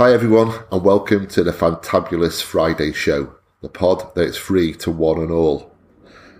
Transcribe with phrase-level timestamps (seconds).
[0.00, 4.90] Hi everyone, and welcome to the Fantabulous Friday show, the pod that is free to
[4.90, 5.74] one and all.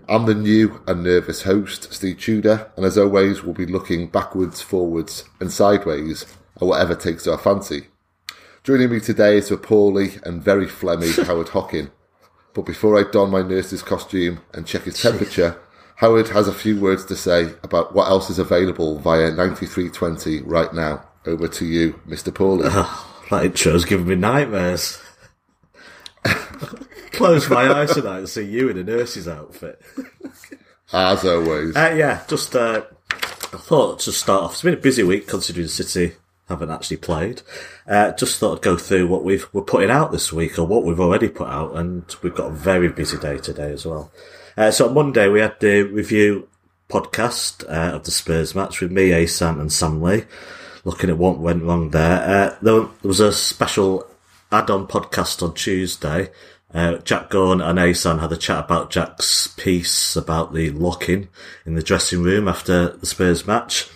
[0.08, 4.62] I'm the new and nervous host, Ste Tudor, and as always, we'll be looking backwards,
[4.62, 6.24] forwards, and sideways
[6.56, 7.88] at whatever takes our fancy.
[8.64, 11.90] Joining me today is the poorly and very phlegmy Howard Hockin.
[12.54, 15.60] But before I don my nurse's costume and check his temperature,
[15.96, 20.72] Howard has a few words to say about what else is available via 9320 right
[20.72, 21.04] now.
[21.26, 22.32] Over to you, Mr.
[22.32, 22.64] Paulie.
[22.72, 23.09] Oh.
[23.30, 25.00] That intro's giving me nightmares.
[27.12, 29.80] Close my eyes tonight and see you in a nurse's outfit.
[30.92, 31.76] As always.
[31.76, 32.82] Uh, yeah, just uh,
[33.12, 34.52] I thought to start off.
[34.52, 36.14] It's been a busy week considering City
[36.48, 37.42] haven't actually played.
[37.86, 40.84] Uh, just thought I'd go through what we've we're putting out this week or what
[40.84, 44.12] we've already put out, and we've got a very busy day today as well.
[44.56, 46.48] Uh, so on Monday we had the review
[46.88, 50.24] podcast uh, of the Spurs match with me, Asan, and Sam Lee,
[50.84, 52.22] looking at what went wrong there.
[52.22, 54.06] Uh, there was a special
[54.52, 56.30] add-on podcast on Tuesday.
[56.72, 61.28] Uh, Jack Gaughan and Asan had a chat about Jack's piece about the locking
[61.66, 63.88] in the dressing room after the Spurs match.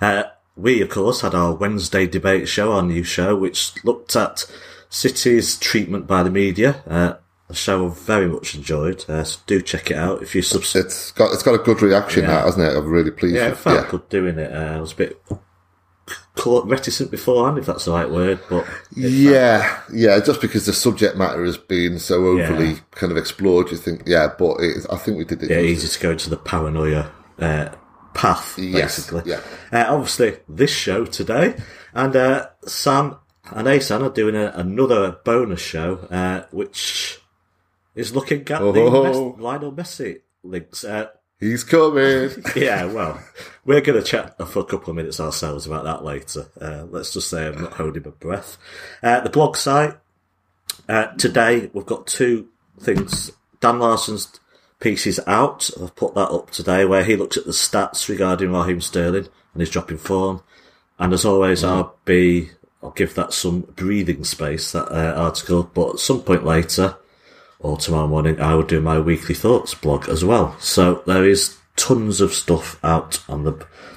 [0.00, 0.24] Uh,
[0.56, 4.44] we, of course, had our Wednesday debate show, our new show, which looked at
[4.88, 6.82] City's treatment by the media.
[6.86, 7.14] Uh,
[7.48, 9.04] a show I've very much enjoyed.
[9.08, 10.86] Uh, so do check it out if you subscribe.
[10.86, 12.28] It's got it's got a good reaction, Yeah.
[12.30, 12.76] that hasn't it?
[12.76, 13.36] I'm really pleased.
[13.36, 14.52] Yeah, it felt good doing it.
[14.52, 15.22] Uh, I was a bit
[16.46, 18.64] reticent beforehand, if that's the right word, but
[18.96, 22.78] Yeah, yeah, just because the subject matter has been so overly Yeah.
[22.92, 25.50] kind of explored, you think, yeah, but it, I think we did it.
[25.50, 27.68] yeah, easy to go into the paranoia uh,
[28.14, 29.30] path, Yes, basically.
[29.32, 29.40] yeah.
[29.72, 31.56] Uh, obviously, this show today,
[31.94, 33.16] and uh, Sam
[33.52, 37.18] and Asan are doing a, another bonus show, uh, which
[37.94, 38.72] is looking at Oh.
[38.72, 40.84] the Mes- Lionel Messi links.
[41.40, 42.30] He's coming.
[42.56, 43.18] yeah, well,
[43.64, 46.48] we're going to chat for a couple of minutes ourselves about that later.
[46.60, 48.58] Uh, let's just say I'm not holding my breath.
[49.02, 49.96] Uh, the blog site,
[50.86, 53.32] uh, today we've got two things.
[53.60, 54.38] Dan Larson's
[54.80, 55.70] piece is out.
[55.82, 59.60] I've put that up today where he looks at the stats regarding Raheem Sterling and
[59.60, 60.42] his dropping form.
[60.98, 62.50] And as always, I'll be,
[62.82, 66.96] I'll give that some breathing space, that uh, article, but at some point later,
[67.60, 70.56] or tomorrow morning, I will do my weekly thoughts blog as well.
[70.58, 73.52] So there is tons of stuff out on the,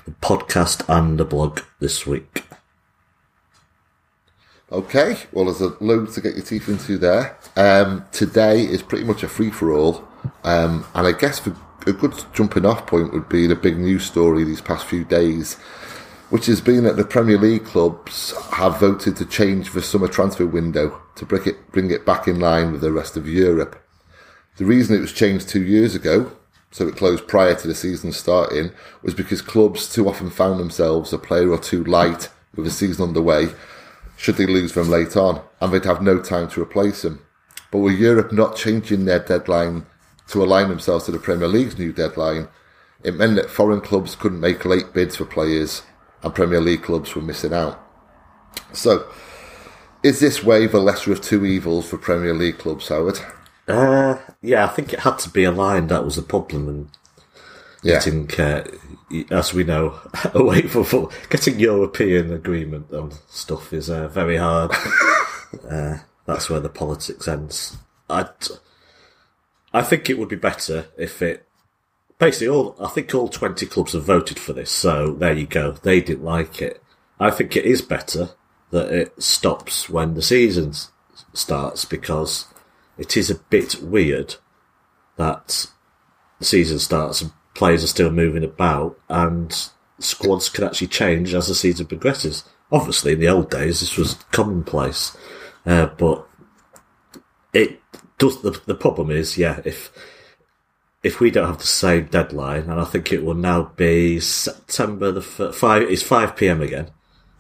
[0.06, 2.44] the podcast and the blog this week.
[4.72, 7.38] Okay, well, there's a load to get your teeth into there.
[7.56, 10.07] Um, today is pretty much a free for all,
[10.44, 14.06] um, and I guess for a good jumping off point would be the big news
[14.06, 15.57] story these past few days,
[16.33, 20.47] which has been that the Premier League clubs have voted to change the summer transfer
[20.47, 23.79] window to bring it bring it back in line with the rest of Europe.
[24.57, 26.31] The reason it was changed two years ago,
[26.71, 28.71] so it closed prior to the season starting,
[29.03, 33.09] was because clubs too often found themselves a player or two light with the season
[33.09, 33.50] underway
[34.17, 37.23] should they lose them late on, and they'd have no time to replace them.
[37.69, 39.85] But with Europe not changing their deadline
[40.29, 42.47] to align themselves to the Premier League's new deadline,
[43.03, 45.83] it meant that foreign clubs couldn't make late bids for players,
[46.23, 47.79] and Premier League clubs were missing out.
[48.72, 49.07] So,
[50.03, 53.19] is this way the lesser of two evils for Premier League clubs, Howard?
[53.67, 55.89] Uh, yeah, I think it had to be aligned.
[55.89, 56.67] That was the problem.
[56.67, 56.89] And
[57.81, 57.95] Yeah.
[57.95, 58.66] getting, uh,
[59.31, 60.00] as we know,
[60.33, 64.72] away from football, getting European agreement on stuff is uh, very hard.
[65.69, 67.78] uh, that's where the politics ends.
[68.09, 68.28] I,
[69.73, 71.47] I think it would be better if it
[72.23, 72.75] basically all.
[72.79, 75.72] I think all twenty clubs have voted for this, so there you go.
[75.72, 76.81] They didn't like it.
[77.19, 78.29] I think it is better
[78.72, 80.73] that it stops when the season
[81.33, 82.47] starts because
[82.97, 84.35] it is a bit weird
[85.17, 85.67] that
[86.39, 89.69] the season starts and players are still moving about and
[90.00, 92.45] squads can actually change as the season progresses.
[92.72, 95.16] Obviously, in the old days, this was commonplace,
[95.66, 96.25] uh, but
[97.53, 97.81] it
[98.17, 98.41] does.
[98.41, 99.91] The, the problem is, yeah, if
[101.03, 105.12] if we don't have the same deadline, and I think it will now be September
[105.12, 105.84] the f- five.
[105.84, 106.62] It's five p.m.
[106.62, 106.91] again.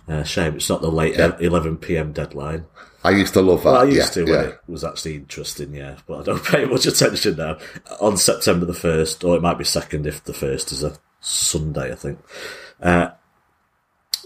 [0.07, 1.37] Uh, shame it's not the late Yeah.
[1.39, 2.11] eleven p.m.
[2.11, 2.65] deadline.
[3.05, 3.71] I used to love that.
[3.71, 4.37] Well, I used yeah, to yeah.
[4.37, 7.57] when it was actually interesting, yeah, but I don't pay much attention now.
[8.01, 11.91] On September the first, or it might be second if the first is a Sunday,
[11.91, 12.19] I think.
[12.81, 13.09] Uh,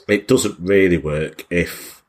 [0.08, 2.04] it doesn't really work if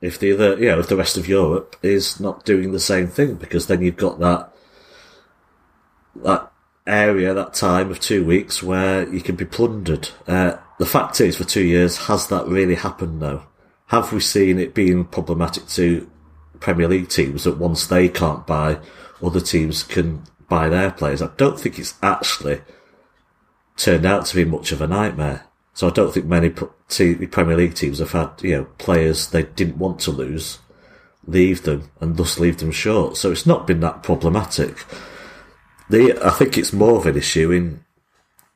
[0.00, 3.06] if the other, you know, if the rest of Europe is not doing the same
[3.06, 4.50] thing, because then you've got that
[6.16, 6.50] that
[6.86, 10.10] area, that time of two weeks where you can be plundered.
[10.26, 13.44] Uh, the fact is, for two years, has that really happened though?
[13.86, 16.10] Have we seen it being problematic to
[16.60, 18.78] Premier League teams that once they can't buy,
[19.22, 21.22] other teams can buy their players?
[21.22, 22.60] I don't think it's actually
[23.76, 25.46] turned out to be much of a nightmare.
[25.74, 29.78] So I don't think many Premier League teams have had, you know, players they didn't
[29.78, 30.58] want to lose,
[31.26, 33.16] leave them, and thus leave them short.
[33.16, 34.84] So it's not been that problematic.
[35.90, 37.84] The, I think it's more of an issue in,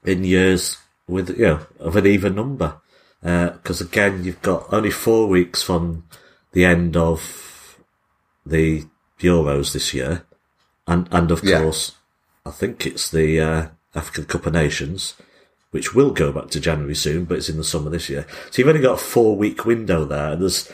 [0.05, 2.81] in years with, you know, of an even number.
[3.21, 6.05] Because uh, again, you've got only four weeks from
[6.53, 7.79] the end of
[8.47, 8.85] the
[9.21, 10.25] Euros this year.
[10.87, 11.61] And, and of yeah.
[11.61, 11.97] course,
[12.47, 15.15] I think it's the, uh, African Cup of Nations
[15.71, 18.27] which will go back to January soon, but it's in the summer this year.
[18.51, 20.33] So you've only got a four week window there.
[20.33, 20.71] and There's,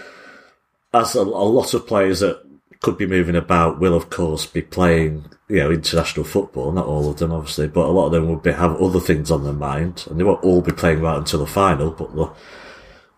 [0.93, 2.44] as a, a, lot of players that
[2.85, 6.71] could be moving about will of course be playing, you know, international football.
[6.71, 9.31] Not all of them, obviously, but a lot of them will be, have other things
[9.31, 12.37] on their mind, and they won't all be playing right until the final, but they'll,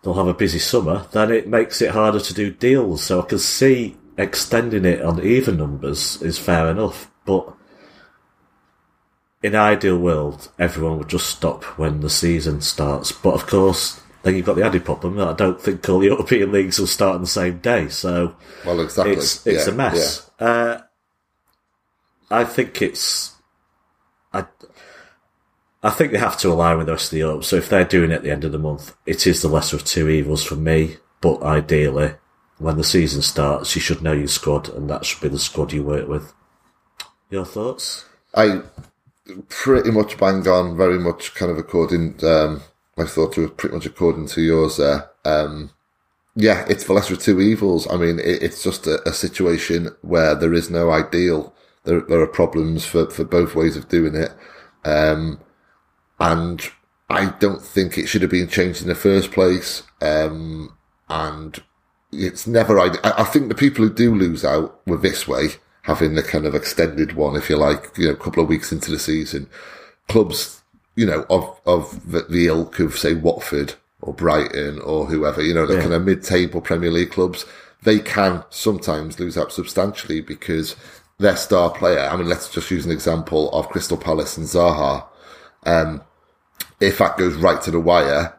[0.03, 1.05] they'll have a busy summer.
[1.11, 3.03] Then it makes it harder to do deals.
[3.03, 7.53] So I can see extending it on even numbers is fair enough, but
[9.43, 13.11] in ideal world, everyone would just stop when the season starts.
[13.11, 16.07] But of course, then you've got the added problem that I don't think all the
[16.07, 17.89] European leagues will start on the same day.
[17.89, 18.35] So,
[18.65, 20.31] well, exactly, it's, it's yeah, a mess.
[20.41, 20.47] Yeah.
[20.47, 20.83] Uh,
[22.29, 23.37] I think it's.
[24.33, 24.45] I,
[25.81, 27.45] I think they have to align with the rest of the Europe.
[27.45, 29.77] So if they're doing it at the end of the month, it is the lesser
[29.77, 30.97] of two evils for me.
[31.21, 32.15] But ideally,
[32.59, 35.73] when the season starts, you should know your squad, and that should be the squad
[35.73, 36.35] you work with.
[37.31, 38.05] Your thoughts?
[38.35, 38.63] I
[39.49, 42.25] pretty much bang on, very much kind of according.
[42.25, 42.63] Um,
[42.97, 45.11] my it was pretty much according to yours there.
[45.25, 45.71] Um,
[46.35, 47.87] yeah, it's the lesser of two evils.
[47.91, 51.55] I mean, it, it's just a, a, situation where there is no ideal.
[51.85, 54.33] There, there are problems for, for both ways of doing it.
[54.85, 55.41] Um,
[56.21, 56.63] and
[57.09, 59.83] I don't think it should have been changed in the first place.
[60.01, 60.77] Um,
[61.09, 61.63] and
[62.13, 65.49] it's never, I, I think the people who do lose out were this way
[65.83, 68.73] having the kind of extended one, if you like, you know, a couple of weeks
[68.73, 69.49] into the season.
[70.09, 70.63] Clubs,
[70.97, 75.55] you know, of, of the, the ilk of, say, Watford or Brighton or whoever, you
[75.55, 75.83] know, the yeah.
[75.83, 77.45] kind of mid-table Premier League clubs,
[77.83, 80.75] they can sometimes lose out substantially because
[81.19, 85.07] their star player, I mean, let's just use an example of Crystal Palace and Zaha.
[85.65, 86.03] Um,
[86.81, 88.39] if that goes right to the wire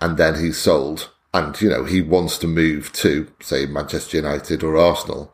[0.00, 4.62] and then he's sold and, you know, he wants to move to, say, Manchester United
[4.62, 5.32] or Arsenal,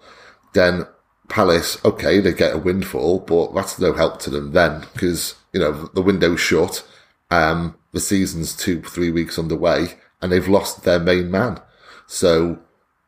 [0.53, 0.87] then
[1.29, 5.61] Palace, okay, they get a windfall, but that's no help to them then because, you
[5.61, 6.87] know, the window's shut.
[7.31, 11.61] Um, the season's two, three weeks underway and they've lost their main man.
[12.07, 12.59] So,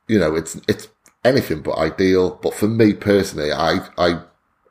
[0.08, 0.88] you know, it's, it's
[1.24, 2.38] anything but ideal.
[2.42, 4.22] But for me personally, I, I,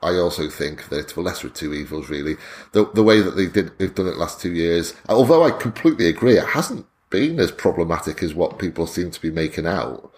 [0.02, 2.36] I also think that it's the lesser of two evils, really.
[2.72, 6.08] The, the way that they did, they've done it last two years, although I completely
[6.08, 10.12] agree, it hasn't been as problematic as what people seem to be making out.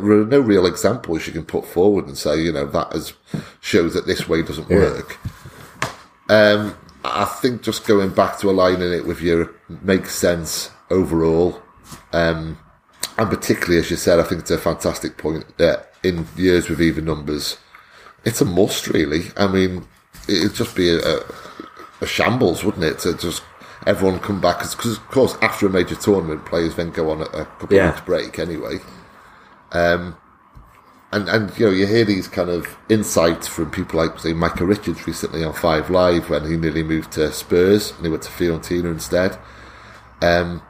[0.00, 3.12] There are no real examples you can put forward and say, you know, that as
[3.60, 5.18] shows that this way doesn't work.
[6.28, 11.60] Um, I think just going back to aligning it with Europe makes sense overall.
[12.12, 12.58] Um,
[13.18, 16.80] and particularly, as you said, I think it's a fantastic point that in years with
[16.80, 17.58] even numbers,
[18.24, 19.24] it's a must, really.
[19.36, 19.86] I mean,
[20.28, 21.20] it'd just be a, a,
[22.00, 23.42] a shambles, wouldn't it, to just
[23.86, 24.58] everyone come back?
[24.58, 27.88] Because, of course, after a major tournament, players then go on a, a couple yeah.
[27.88, 28.78] of weeks break anyway.
[29.72, 30.16] Um,
[31.12, 34.64] and and you know you hear these kind of insights from people like say Micah
[34.64, 38.30] Richards recently on Five Live when he nearly moved to Spurs and he went to
[38.30, 39.38] Fiorentina instead.
[40.22, 40.62] Um,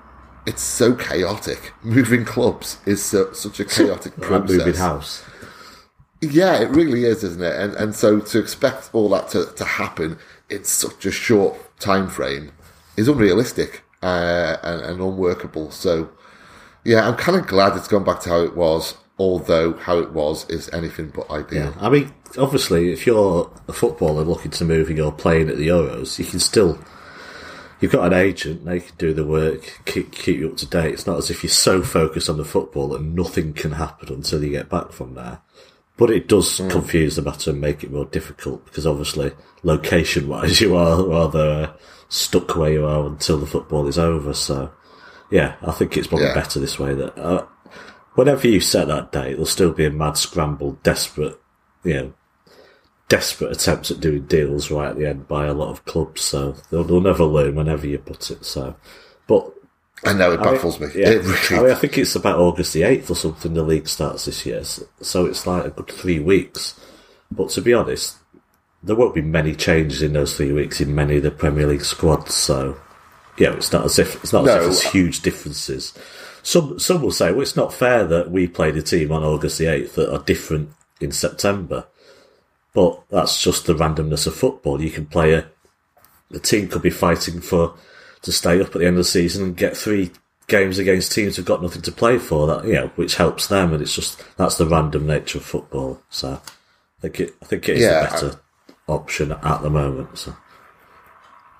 [0.45, 1.73] it's so chaotic.
[1.85, 4.59] Moving clubs is so, such a chaotic process.
[4.59, 5.25] moving house.
[6.21, 7.55] Yeah, it really is, isn't it?
[7.55, 10.19] And and so to expect all that to, to happen
[10.51, 12.53] in such a short time frame
[12.97, 15.71] is unrealistic uh, and, and unworkable.
[15.71, 16.11] So
[16.85, 20.13] yeah, I'm kind of glad it's gone back to how it was, although how it
[20.13, 21.67] was is anything but ideal.
[21.67, 25.57] Yeah, I mean, obviously, if you're a footballer looking to move and you're playing at
[25.57, 26.79] the Euros, you can still.
[27.81, 30.95] You've got an agent, they can do the work, keep, keep you up to date.
[30.95, 34.45] It's not as if you're so focused on the football that nothing can happen until
[34.45, 35.41] you get back from there.
[35.97, 36.71] But it does mm.
[36.71, 39.33] confuse the matter and make it more difficult because obviously,
[39.65, 41.75] location wise, you are rather
[42.09, 44.33] stuck where you are until the football is over.
[44.33, 44.71] So
[45.33, 46.35] yeah, I think it's probably yeah.
[46.35, 46.95] better this way.
[46.95, 47.47] That uh,
[48.15, 51.41] whenever you set that date, there'll still be a mad scramble, desperate,
[51.83, 52.13] you know,
[53.09, 56.21] desperate attempts at doing deals right at the end by a lot of clubs.
[56.21, 58.45] So they'll, they'll never learn whenever you put it.
[58.45, 58.77] So,
[59.27, 59.55] but
[60.05, 61.01] I know it baffles I mean, me.
[61.01, 61.37] Yeah, really...
[61.51, 63.55] I, mean, I think it's about August the eighth or something.
[63.55, 66.79] The league starts this year, so it's like a good three weeks.
[67.31, 68.19] But to be honest,
[68.83, 71.87] there won't be many changes in those three weeks in many of the Premier League
[71.87, 72.35] squads.
[72.35, 72.79] So
[73.43, 74.53] yeah, it's not as if it's not no.
[74.53, 75.93] as if there's uh, huge differences.
[76.45, 79.59] Some some will say, well, it's not fair that we played a team on August
[79.59, 80.71] the eighth that are different
[81.01, 81.87] in September,
[82.73, 84.81] but that's just the randomness of football.
[84.81, 85.47] You can play a
[86.31, 87.75] the team could be fighting for
[88.23, 90.13] to stay up at the end of the season and get three
[90.47, 92.47] games against teams who've got nothing to play for.
[92.47, 96.01] That you know, which helps them, and it's just that's the random nature of football.
[96.11, 98.41] So I think it, I think it is Yeah, a better
[98.87, 100.17] option at the moment.
[100.17, 100.37] So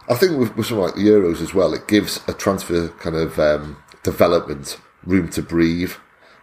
[0.09, 3.17] I think with, with something like the Euros as well, it gives a transfer kind
[3.17, 5.93] of um, development room to breathe.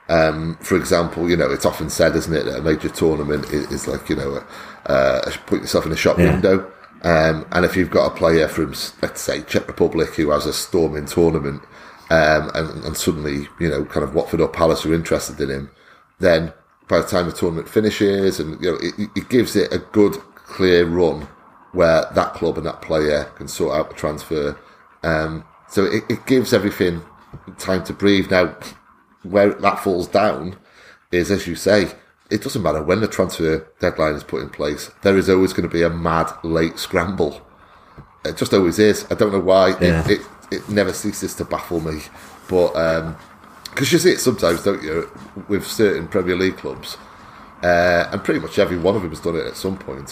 [0.07, 3.71] Um, for example, you know, it's often said, isn't it, that a major tournament is,
[3.71, 4.43] is like, you know,
[4.87, 6.31] uh, put yourself in a shop Yeah.
[6.33, 6.71] window.
[7.03, 10.53] Um, and if you've got a player from, let's say, Czech Republic who has a
[10.53, 11.61] storming tournament,
[12.09, 15.71] um, and, and suddenly, you know, kind of Watford or Palace are interested in him,
[16.19, 16.53] then
[16.87, 20.13] by the time the tournament finishes, and you know, it, it gives it a good,
[20.33, 21.27] clear run
[21.71, 24.59] where that club and that player can sort out the transfer.
[25.03, 27.01] Um, so it, it gives everything
[27.57, 28.31] time to breathe.
[28.31, 28.55] Now,
[29.23, 30.57] where that falls down
[31.11, 31.91] is, as you say,
[32.31, 34.91] it doesn't matter when the transfer deadline is put in place.
[35.01, 37.41] There is always going to be a mad late scramble.
[38.25, 39.05] It just always is.
[39.09, 39.69] I don't know why.
[39.79, 40.03] Yeah.
[40.07, 40.21] It, it
[40.51, 42.01] it never ceases to baffle me.
[42.47, 42.73] But
[43.69, 45.09] because you see it sometimes, don't you,
[45.47, 46.97] with certain Premier League clubs,
[47.63, 50.11] uh, and pretty much every one of them has done it at some point,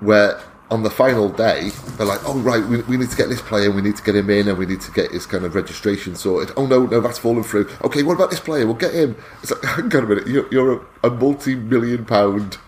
[0.00, 0.40] where
[0.70, 3.70] on the final day they're like, "Oh right, we, we need to get this player,
[3.70, 6.14] we need to get him in, and we need to get his kind of registration
[6.14, 7.68] sorted." Oh no, no, that's fallen through.
[7.82, 8.66] Okay, what about this player?
[8.66, 9.16] We'll get him.
[9.42, 10.72] It's like, hang on a minute, you're, you're
[11.02, 12.58] a, a multi-million pound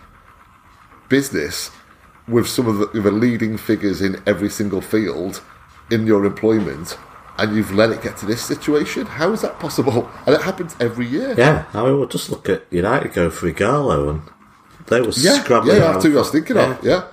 [1.09, 1.71] business
[2.27, 5.41] with some of the, the leading figures in every single field
[5.91, 6.97] in your employment,
[7.37, 9.05] and you've let it get to this situation.
[9.05, 10.09] How is that possible?
[10.25, 11.35] And it happens every year.
[11.37, 14.21] yeah, I mean, we'll just look at United go for Ighalo, and
[14.87, 15.77] they were yeah, scrabbling.
[15.77, 16.83] yeah, that's who I was thinking of.
[16.83, 17.05] Yeah.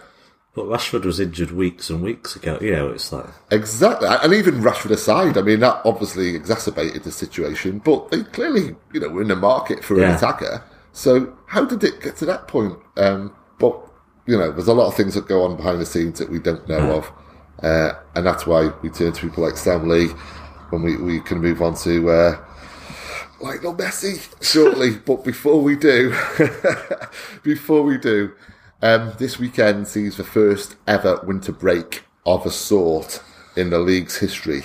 [0.58, 2.58] But Rashford was injured weeks and weeks ago.
[2.60, 7.12] You know, it's like Exactly, and even Rashford aside, I mean that obviously exacerbated the
[7.12, 7.78] situation.
[7.78, 10.64] But they clearly, you know, were in the market for an attacker.
[10.90, 12.76] So how did it get to that point?
[12.96, 13.80] Um, but
[14.26, 16.40] you know, there's a lot of things that go on behind the scenes that we
[16.40, 17.12] don't know of,
[17.62, 20.08] uh, and that's why we turn to people like Sam Lee
[20.70, 22.44] when we, we can move on to uh,
[23.40, 24.96] like Lionel Messi shortly.
[25.06, 26.10] but before we do,
[27.44, 28.32] before we do,
[28.82, 33.23] um, this weekend sees the first ever winter break of a sort
[33.56, 34.64] in the league's history.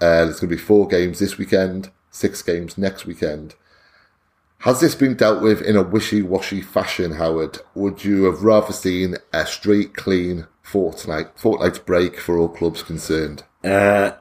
[0.00, 3.54] Uh, there's going to be four games this weekend, six games next weekend.
[4.58, 7.58] Has this been dealt with in a wishy-washy fashion, Howard?
[7.74, 13.44] Would you have rather seen a straight, clean fortnight fortnight break for all clubs concerned?
[13.62, 14.12] uh,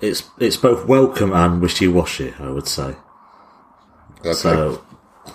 [0.00, 2.32] it's it's both welcome and wishy washy.
[2.38, 2.94] I would say.
[4.20, 4.32] Okay.
[4.32, 4.84] So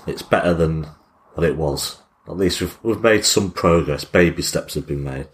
[0.08, 0.88] it's better than
[1.34, 2.03] what it was.
[2.28, 4.06] At least we've we've made some progress.
[4.06, 5.28] Baby steps have been made.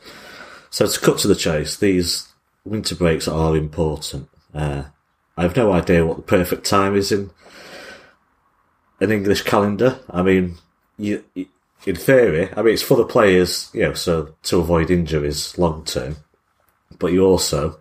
[0.69, 2.27] So to cut to the chase, these
[2.63, 4.29] winter breaks are important.
[4.53, 4.83] Uh,
[5.37, 7.31] I have no idea what the perfect time is in
[8.99, 9.99] an English calendar.
[10.09, 10.57] I mean,
[10.97, 11.23] you,
[11.85, 15.85] in theory, I mean it's for the players, you know, so to avoid injuries long
[15.85, 16.17] term.
[16.97, 17.79] But you also,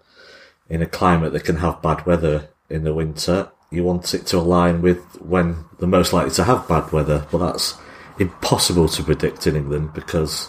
[0.69, 4.39] in a climate that can have bad weather in the winter, you want it to
[4.39, 7.27] align with when they're most likely to have bad weather.
[7.31, 7.77] But that's
[8.19, 10.49] impossible to predict in England because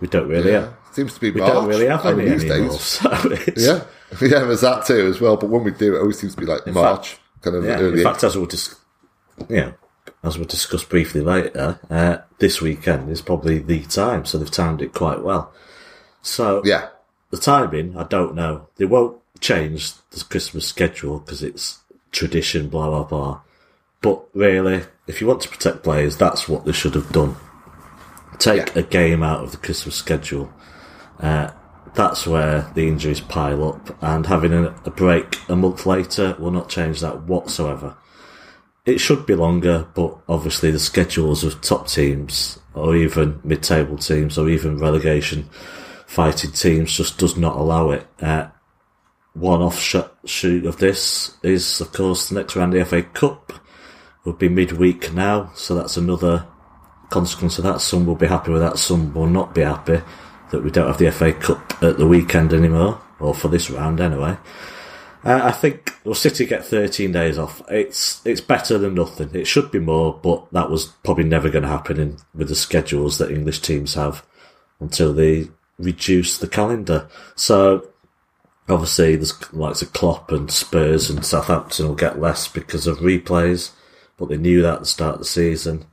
[0.00, 0.60] we don't really Yeah.
[0.60, 2.70] have, Seems to be we March don't really have any these anymore.
[2.70, 2.80] days.
[2.80, 3.84] So it's, Yeah,
[4.20, 5.36] yeah, there's that too as well.
[5.36, 7.98] But when we do, it always seems to be like March, kind of Yeah, early.
[7.98, 8.74] in fact, as we'll dis-
[9.48, 9.74] know,
[10.24, 14.82] as we'll discuss briefly later, uh, this weekend is probably the time, so they've timed
[14.82, 15.52] it quite well.
[16.22, 16.88] So yeah,
[17.30, 18.68] the timing, I don't know.
[18.76, 21.78] They won't change the Christmas schedule because it's
[22.10, 23.40] tradition, blah blah blah.
[24.00, 27.36] But really, if you want to protect players, that's what they should have done.
[28.38, 28.80] Take Yeah.
[28.80, 30.52] a game out of the Christmas schedule.
[31.20, 31.50] Uh,
[31.94, 36.52] that's where the injuries pile up, and having a, a break a month later will
[36.52, 37.96] not change that whatsoever.
[38.86, 44.38] It should be longer, but obviously the schedules of top teams, or even mid-table teams,
[44.38, 45.48] or even relegation
[46.06, 48.06] fighting teams, just does not allow it.
[48.22, 48.46] Uh,
[49.34, 53.52] one offshoot of this is, of course, the next round of the FA Cup
[54.28, 56.46] would be midweek now, so that's another
[57.10, 57.80] consequence of that.
[57.80, 60.00] Some will be happy with that, some will not be happy
[60.50, 64.00] that we don't have the FA Cup at the weekend anymore, or for this round
[64.00, 64.36] anyway.
[65.24, 67.60] Uh, I think well, City get 13 days off.
[67.68, 69.30] It's it's better than nothing.
[69.34, 72.54] It should be more, but that was probably never going to happen in, with the
[72.54, 74.24] schedules that English teams have
[74.80, 77.08] until they reduce the calendar.
[77.34, 77.88] So
[78.68, 83.72] obviously, there's likes of Klopp and Spurs and Southampton will get less because of replays,
[84.18, 85.86] but they knew that at the start of the season.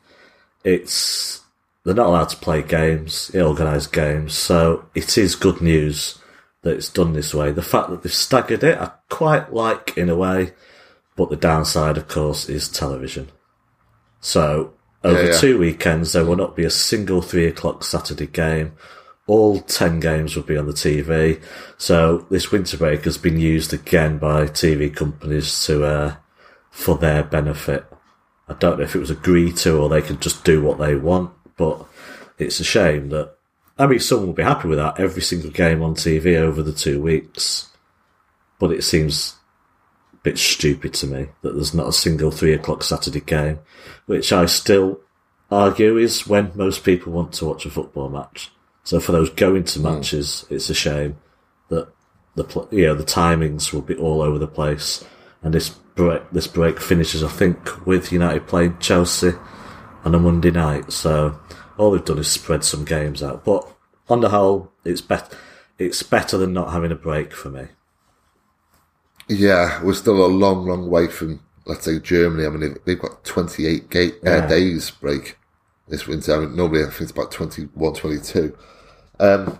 [0.63, 1.41] It's
[1.83, 6.19] they're not allowed to play games, organised games, so it is good news
[6.63, 7.51] that it's done this way.
[7.51, 10.53] The fact that they've staggered it, I quite like in a way,
[11.15, 13.29] but the downside, of course, is television.
[14.19, 15.37] So over Yeah, yeah.
[15.37, 18.73] two weekends, there will not be a single three o'clock Saturday game
[19.27, 21.41] all 10 games will be on the TV.
[21.77, 26.15] So this winter break has been used again by TV companies to, uh,
[26.69, 27.85] for their benefit.
[28.47, 30.95] I don't know if it was agreed to or they could just do what they
[30.95, 31.85] want, but
[32.37, 33.35] it's a shame that,
[33.77, 34.99] I mean, someone will be happy with that.
[34.99, 37.69] Every single game on TV over the two weeks.
[38.59, 39.35] But it seems
[40.13, 43.59] a bit stupid to me that there's not a single three o'clock Saturday game,
[44.05, 45.01] which I still
[45.51, 48.51] argue is when most people want to watch a football match.
[48.83, 49.85] So for those going to hmm.
[49.85, 51.17] matches, it's a shame
[51.69, 51.89] that
[52.35, 55.03] the you know the timings will be all over the place,
[55.41, 59.31] and this break this break finishes I think with United playing Chelsea
[60.03, 60.91] on a Monday night.
[60.91, 61.39] So
[61.77, 63.67] all they've done is spread some games out, but
[64.07, 65.35] on the whole, it's better.
[65.77, 67.67] It's better than not having a break for me.
[69.27, 72.45] Yeah, we're still a long, long way from, let's say, Germany.
[72.45, 75.37] I mean, they've, got 28 ga- uh, days break
[75.87, 76.35] this winter.
[76.35, 78.57] I mean, normally I think it's about 21, 22.
[79.19, 79.59] Um,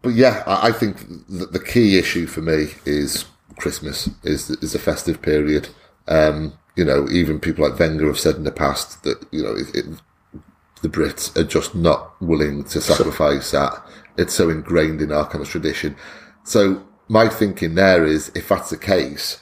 [0.00, 3.24] but yeah, I, I think th- the key issue for me is
[3.56, 5.68] Christmas, is, is the festive period.
[6.08, 9.54] Um, you know, even people like Wenger have said in the past that, you know,
[9.54, 9.84] it, it,
[10.82, 13.82] the Brits are just not willing to sacrifice that.
[14.16, 15.96] It's so ingrained in our kind of tradition.
[16.42, 19.40] So my thinking there is, if that's the case,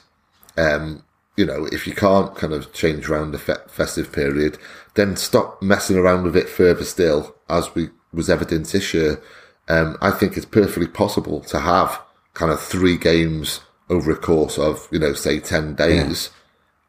[0.57, 1.03] um,
[1.35, 4.57] you know, if you can't kind of change around the fe- festive period,
[4.93, 9.21] then stop messing around with it further still, as we was evident this year.
[9.67, 11.99] Um, I think it's perfectly possible to have
[12.33, 16.29] kind of three games over a course of, you know, say 10 days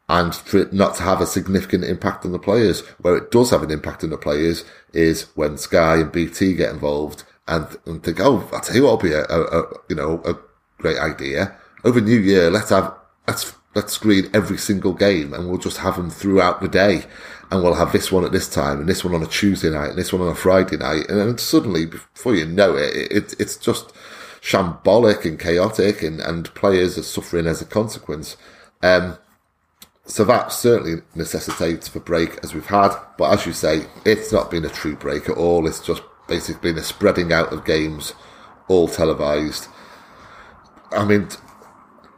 [0.07, 2.81] and for it not to have a significant impact on the players.
[2.99, 6.71] Where it does have an impact on the players is when Sky and BT get
[6.71, 9.95] involved and, and think, oh, I'll tell you what will be a, a, a you
[9.95, 10.35] know a
[10.77, 12.49] great idea over New Year.
[12.51, 12.93] Let's have
[13.27, 17.05] let's let's screen every single game and we'll just have them throughout the day.
[17.51, 19.89] And we'll have this one at this time, and this one on a Tuesday night,
[19.89, 23.35] and this one on a Friday night, and then suddenly, before you know it, it
[23.39, 23.93] it's just
[24.45, 28.37] shambolic and chaotic, and, and players are suffering as a consequence.
[28.83, 29.17] Um,
[30.05, 32.95] so that certainly necessitates for break as we've had.
[33.17, 35.65] But as you say, it's not been a true break at all.
[35.65, 38.13] It's just basically been a spreading out of games,
[38.67, 39.67] all televised.
[40.91, 41.27] I mean,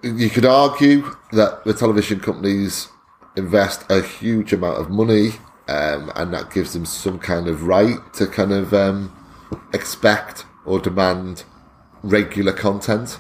[0.03, 2.89] you could argue that the television companies
[3.37, 5.29] invest a huge amount of money,
[5.69, 9.15] um, and that gives them some kind of right to kind of um,
[9.73, 11.45] expect or demand
[12.09, 13.19] regular content.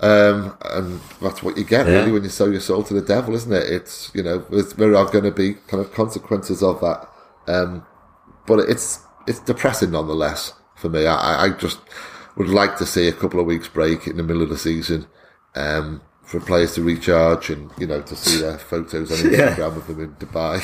[0.00, 2.00] Um, and that's what you get Yeah.
[2.00, 3.70] really when you sell your soul to the devil, isn't it?
[3.70, 4.38] It's you know
[4.76, 7.08] there are going to be kind of consequences of that,
[7.46, 7.86] um,
[8.46, 11.06] but it's it's depressing nonetheless for me.
[11.06, 11.78] I, I just
[12.36, 15.06] would like to see a couple of weeks break in the middle of the season
[15.54, 19.54] um, for players to recharge and you know to see their photos on Yeah.
[19.54, 20.60] Instagram of them in Dubai.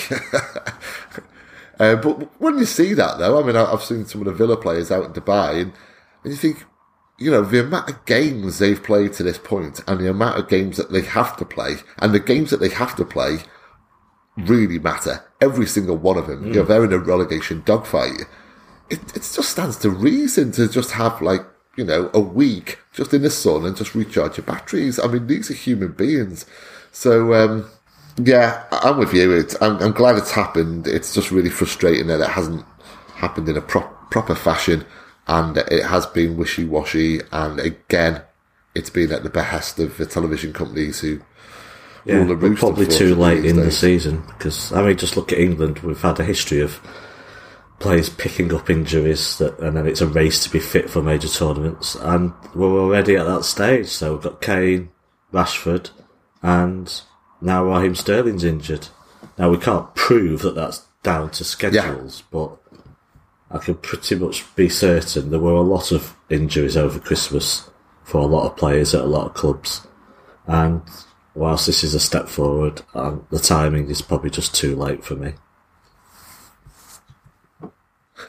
[1.81, 4.57] uh, but when you see that though, I mean, I've seen some of the Villa
[4.57, 5.73] players out in Dubai, and,
[6.25, 6.65] and you think,
[7.21, 10.49] you know, the amount of games they've played to this point, and the amount of
[10.49, 13.39] games that they have to play, and the games that they have to play
[14.37, 15.23] really matter.
[15.41, 16.47] Every single one of them.
[16.47, 18.23] You know, they're in a relegation dogfight.
[18.89, 21.43] It, it just stands to reason to just have like,
[21.77, 24.99] you know, a week just in the sun and just recharge your batteries.
[24.99, 26.47] I mean, these are human beings.
[26.91, 27.71] So, um,
[28.17, 29.33] yeah, I'm with you.
[29.33, 30.87] It's, I'm, I'm glad it's happened.
[30.87, 32.65] It's just really frustrating that it hasn't
[33.15, 34.85] happened in a pro- proper fashion
[35.31, 37.21] and it has been wishy-washy.
[37.31, 38.23] And again,
[38.75, 41.21] it's been at the behest of the television companies who
[42.05, 45.81] Yeah, rule probably too late in the season because I mean, just look at England.
[45.81, 46.81] We've had a history of
[47.79, 51.29] players picking up injuries that, and then it's a race to be fit for major
[51.29, 53.89] tournaments, and we're already at that stage.
[53.89, 54.91] So we've got Kane,
[55.33, 55.91] Rashford,
[56.43, 57.03] and
[57.41, 58.89] now Raheem Sterling's injured.
[59.39, 62.60] Now we can't prove that that's down to schedules, but
[63.51, 67.69] I can pretty much be certain there were a lot of injuries over Christmas
[68.05, 69.87] for a lot of players at a lot of clubs.
[70.47, 70.83] And
[71.35, 75.17] whilst this is a step forward, um, the timing is probably just too late for
[75.17, 75.35] me.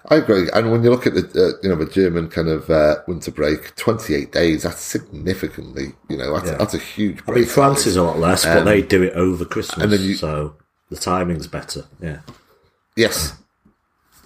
[0.10, 0.50] I agree.
[0.54, 3.30] And when you look at the, uh, you know, the German kind of uh, winter
[3.32, 6.58] break, 28 days, that's significantly, you know, that's, Yeah.
[6.58, 9.14] that's a huge I mean, France is a lot less, but Um, they do it
[9.14, 10.56] over Christmas, you- so
[10.90, 11.86] the timing's better.
[12.02, 12.20] Yeah,
[12.96, 13.34] Yes.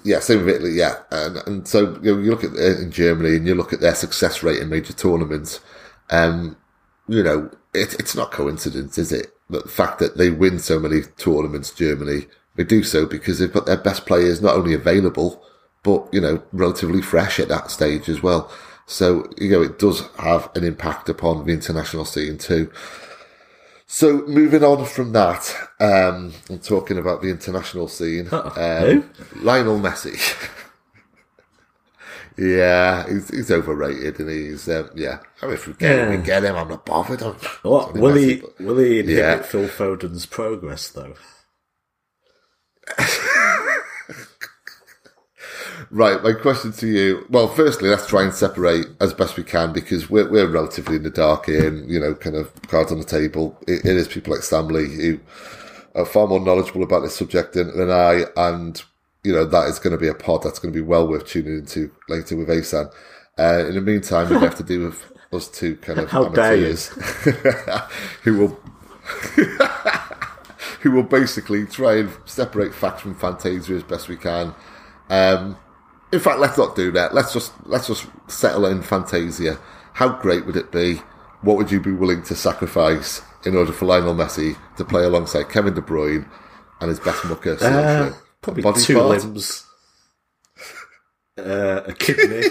[0.06, 0.98] Yeah, same with Italy, yeah.
[1.10, 3.80] And, and so you, know, you look at uh, in Germany and you look at
[3.82, 5.60] their success rate in major tournaments,
[6.12, 6.56] um,
[7.08, 9.36] you know, it, it's not coincidence, is it?
[9.50, 13.52] But the fact that they win so many tournaments, Germany, they do so because they've
[13.52, 15.44] got their best players not only available,
[15.82, 18.52] but, you know, relatively fresh at that stage as well.
[18.86, 22.72] So, you know, it does have an impact upon the international scene too.
[23.88, 29.04] So moving on from that, um, I'm talking about the international scene, um, Who?
[29.42, 30.18] Lionel Messi.
[32.38, 35.20] Yeah, he's, he's overrated, and he's um, yeah.
[35.42, 36.22] I mean, if we get him, we Yeah.
[36.22, 36.58] get him.
[36.58, 37.22] I'm not bothered.
[37.24, 38.36] I'm, What, will Messi, he?
[38.42, 39.42] but- Will he inhibit Yeah.
[39.42, 41.14] Phil Foden's progress though?
[45.96, 47.26] Right, my question to you.
[47.30, 51.04] Well, firstly, let's try and separate as best we can because we're, we're relatively in
[51.04, 53.58] the dark here and, you know, kind of cards on the table.
[53.66, 55.22] It, it is people like Sam Lee who
[55.96, 58.26] are far more knowledgeable about this subject than, than I.
[58.36, 58.84] And,
[59.24, 61.28] you know, that is going to be a pod that's going to be well worth
[61.28, 62.92] tuning into later with ASAN.
[63.40, 66.88] Uh, in the meantime, we have to deal with us two kind of How amateurs
[68.24, 68.48] who will
[70.82, 74.54] who will basically try and separate facts from fantasia as best we can.
[75.10, 75.58] Um,
[76.12, 77.14] in fact, let's not do that.
[77.14, 79.58] Let's just let's just settle in fantasia.
[79.94, 81.02] How great would it be?
[81.42, 85.50] What would you be willing to sacrifice in order for Lionel Messi to play alongside
[85.50, 86.28] Kevin De Bruyne
[86.82, 87.58] and his best mucker?
[87.62, 89.10] Uh, probably Body two part?
[89.24, 89.66] limbs,
[91.38, 92.50] uh, a kidney.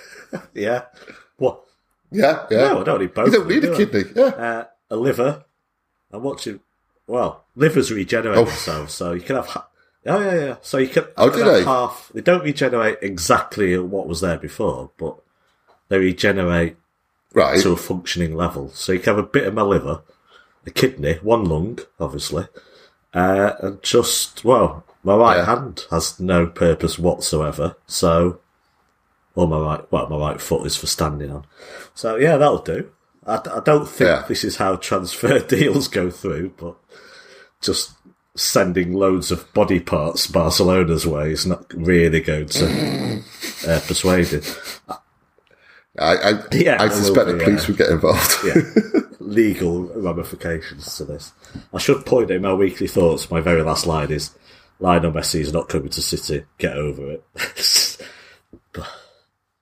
[0.54, 0.84] yeah.
[1.36, 1.62] What?
[2.12, 2.58] Yeah, yeah.
[2.68, 3.26] No, I don't need both.
[3.26, 3.76] you don't need a I?
[3.76, 4.04] kidney.
[4.14, 4.22] Yeah.
[4.24, 5.44] Uh, a liver.
[6.12, 6.60] I'm watching.
[7.06, 8.44] Well, livers regenerate Oh.
[8.44, 9.64] themselves, so you can have.
[10.06, 10.56] Oh yeah, yeah.
[10.62, 11.04] So you can.
[11.16, 11.62] Oh, can they?
[11.64, 12.10] Half.
[12.14, 15.16] They don't regenerate exactly what was there before, but
[15.88, 16.76] they regenerate
[17.34, 17.60] Right.
[17.60, 18.70] to a functioning level.
[18.70, 20.02] So you can have a bit of my liver,
[20.66, 22.46] a kidney, one lung, obviously,
[23.14, 25.44] uh, and just well, my right Yeah.
[25.44, 27.76] hand has no purpose whatsoever.
[27.86, 28.40] So,
[29.34, 31.44] or my right, well, my right foot is for standing on.
[31.94, 32.90] So yeah, that'll do.
[33.26, 34.24] I, I don't think Yeah.
[34.26, 36.76] this is how transfer deals go through, but
[37.60, 37.92] just
[38.40, 43.22] sending loads of body parts Barcelona's way is not really going to
[43.68, 44.80] uh, persuade it.
[45.98, 48.38] I, I, Yeah, I suspect be, the police uh, would get involved.
[48.44, 48.54] yeah,
[49.20, 51.32] legal ramifications to this.
[51.74, 54.30] I should point out in my weekly thoughts, my very last line is
[54.78, 56.44] Lionel Messi is not coming to City.
[56.58, 57.24] Get over it.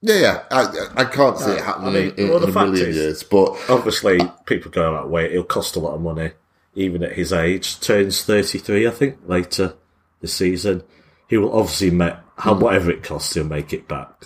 [0.01, 0.43] Yeah, yeah.
[0.49, 2.95] I, I can't see it happening I mean, in, well, in the a million is-
[2.95, 3.23] years.
[3.23, 5.25] But Obviously, people go that way.
[5.25, 6.31] It'll cost a lot of money,
[6.79, 7.79] even at his age.
[7.79, 9.75] Turns 33, I think, later
[10.21, 10.83] this season.
[11.27, 12.61] He will obviously make, how, hmm.
[12.61, 14.25] whatever it costs, he'll make it back.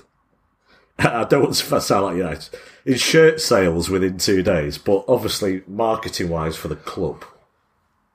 [1.00, 2.50] I don't want to sound like that.
[2.86, 7.26] In shirt sales within two days, but obviously, marketing wise for the club,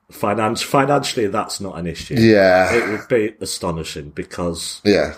[0.09, 2.15] finance, financially, that's not an issue.
[2.15, 5.15] yeah, It would be astonishing because yeah,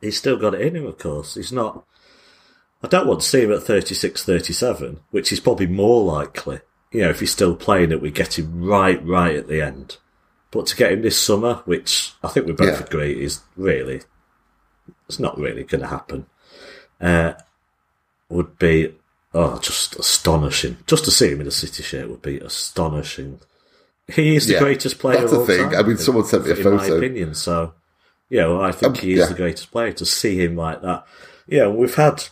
[0.00, 1.34] he's still got it in him, of course.
[1.34, 1.84] He's not.
[2.82, 6.60] I don't want to see him at 36, 37, which is probably more likely.
[6.92, 9.98] You know, if he's still playing it, we get him right, right at the end.
[10.50, 12.84] But to get him this summer, which I think we both Yeah.
[12.86, 14.00] agree is really,
[15.06, 16.26] it's not really going to happen,
[17.00, 17.34] uh,
[18.30, 18.94] would be,
[19.34, 20.78] oh, just astonishing.
[20.86, 23.40] Just to see him in a City shirt would be astonishing.
[24.10, 25.70] He is the Yeah, greatest player that's of the all thing.
[25.70, 26.96] time, I mean, someone sent me a in my photo.
[26.96, 27.34] opinion.
[27.34, 27.74] So,
[28.30, 29.26] yeah, well, I think Um, he is yeah.
[29.26, 29.92] the greatest player.
[29.92, 31.06] To see him like that,
[31.46, 32.24] yeah, we've had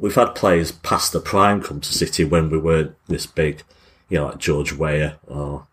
[0.00, 3.62] we've had players past the prime come to City when we weren't this big,
[4.08, 5.66] you know, like George Weah or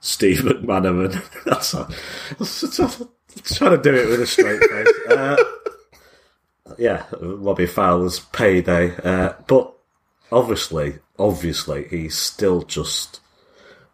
[0.00, 1.22] Steve McManaman.
[1.44, 1.88] That's a,
[3.54, 5.10] trying to do it with a straight face.
[5.10, 5.36] Uh,
[6.78, 9.74] yeah, Robbie Fowler's payday, uh, but
[10.32, 13.20] obviously, obviously, he's still just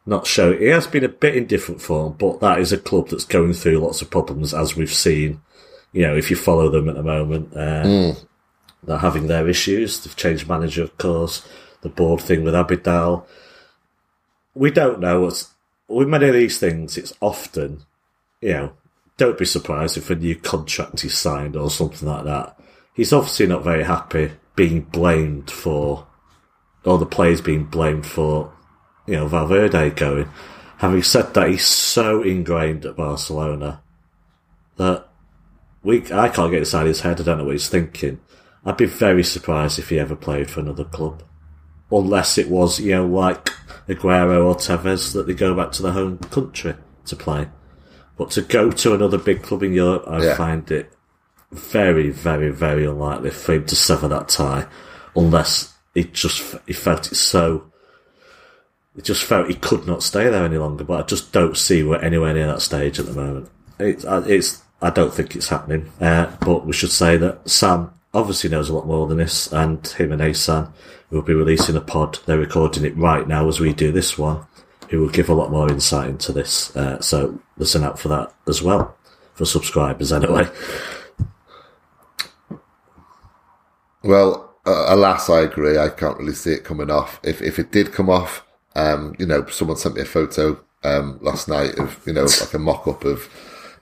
[0.06, 0.58] not showing.
[0.58, 3.52] He has been a bit in different form, but that is a club that's going
[3.52, 5.40] through lots of problems, as we've seen.
[5.92, 8.14] You know, if you follow them at the moment, uh,
[8.82, 10.02] they're having their issues.
[10.02, 11.46] They've changed manager, of course.
[11.82, 13.26] The board thing with Abidal.
[14.54, 15.52] We don't know what's
[15.88, 16.96] with many of these things.
[16.96, 17.84] It's often,
[18.40, 18.72] you know,
[19.16, 22.58] don't be surprised if a new contract is signed or something like that.
[22.94, 26.06] He's obviously not very happy being blamed for,
[26.84, 28.52] or the players being blamed for,
[29.06, 30.28] you know, Valverde going.
[30.78, 33.82] Having said that, he's so ingrained at Barcelona
[34.76, 35.08] that
[35.82, 37.20] we I can't get inside his head.
[37.20, 38.20] I don't know what he's thinking.
[38.64, 41.22] I'd be very surprised if he ever played for another club,
[41.90, 43.50] unless it was you know like
[43.88, 46.74] Aguero or Tevez that they go back to their home country
[47.06, 47.48] to play.
[48.16, 50.36] But to go to another big club in Europe, I Yeah.
[50.36, 50.92] find it
[51.50, 54.66] very, very, very unlikely for him to sever that tie,
[55.16, 57.64] unless he just he felt it so.
[58.94, 60.84] He just felt he could not stay there any longer.
[60.84, 63.48] But I just don't see we're anywhere near that stage at the moment.
[63.78, 65.90] It's, it's I don't think it's happening.
[66.00, 69.86] Uh, but we should say that Sam obviously knows a lot more than this, and
[69.86, 70.72] him and Asan
[71.12, 72.18] will be releasing a pod.
[72.26, 74.46] They're recording it right now as we do this one.
[74.90, 76.74] Who will give a lot more insight into this.
[76.76, 78.94] Uh, so listen out for that as well
[79.34, 80.46] for subscribers anyway.
[84.02, 85.78] Well, uh, alas, I agree.
[85.78, 87.20] I can't really see it coming off.
[87.22, 88.44] If if it did come off,
[88.74, 92.54] um, you know, someone sent me a photo um, last night of you know like
[92.54, 93.28] a mock up of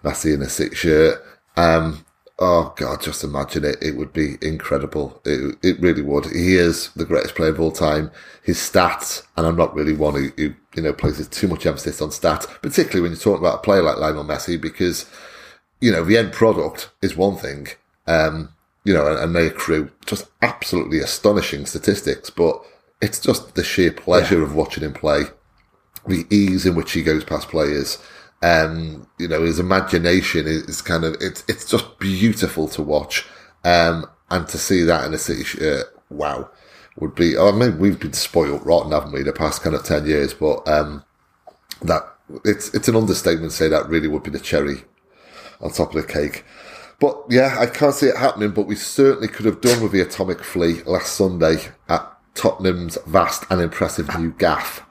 [0.05, 1.23] Messi in a six shirt.
[1.57, 2.05] Um,
[2.43, 3.77] Oh God, just imagine it.
[3.83, 5.21] It would be incredible.
[5.27, 6.25] It, it really would.
[6.25, 8.11] He is the greatest player of all time.
[8.43, 12.01] His stats, and I'm not really one who, who you know places too much emphasis
[12.01, 15.05] on stats, particularly when you're talking about a player like Lionel Messi, because
[15.83, 17.69] you know the end product is one thing,
[18.07, 22.59] um, you know, and, and they accrue just absolutely astonishing statistics, but
[23.03, 24.45] it's just the sheer pleasure yeah.
[24.45, 25.25] of watching him play,
[26.07, 27.99] the ease in which he goes past players
[28.43, 33.27] um, you know, his imagination is kind of, it's, it's just beautiful to watch.
[33.65, 36.49] Um, and to see that in a city shirt, wow,
[36.97, 40.07] would be, I mean, we've been spoiled rotten, haven't we, the past kind of 10
[40.07, 41.05] years, but, um,
[41.83, 42.03] that,
[42.45, 44.85] it's, it's an understatement to say that really would be the cherry
[45.61, 46.45] on top of the cake.
[47.01, 50.03] But yeah, I can't see it happening, but we certainly could have done with the
[50.03, 51.57] Atomic Flea last Sunday
[51.89, 54.87] at Tottenham's vast and impressive new gaff.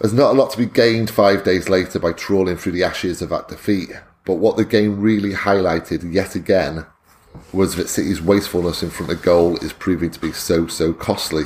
[0.00, 3.22] There's not a lot to be gained five days later by trawling through the ashes
[3.22, 3.90] of that defeat,
[4.24, 6.86] but what the game really highlighted yet again
[7.52, 11.44] was that City's wastefulness in front of goal is proving to be so, so costly,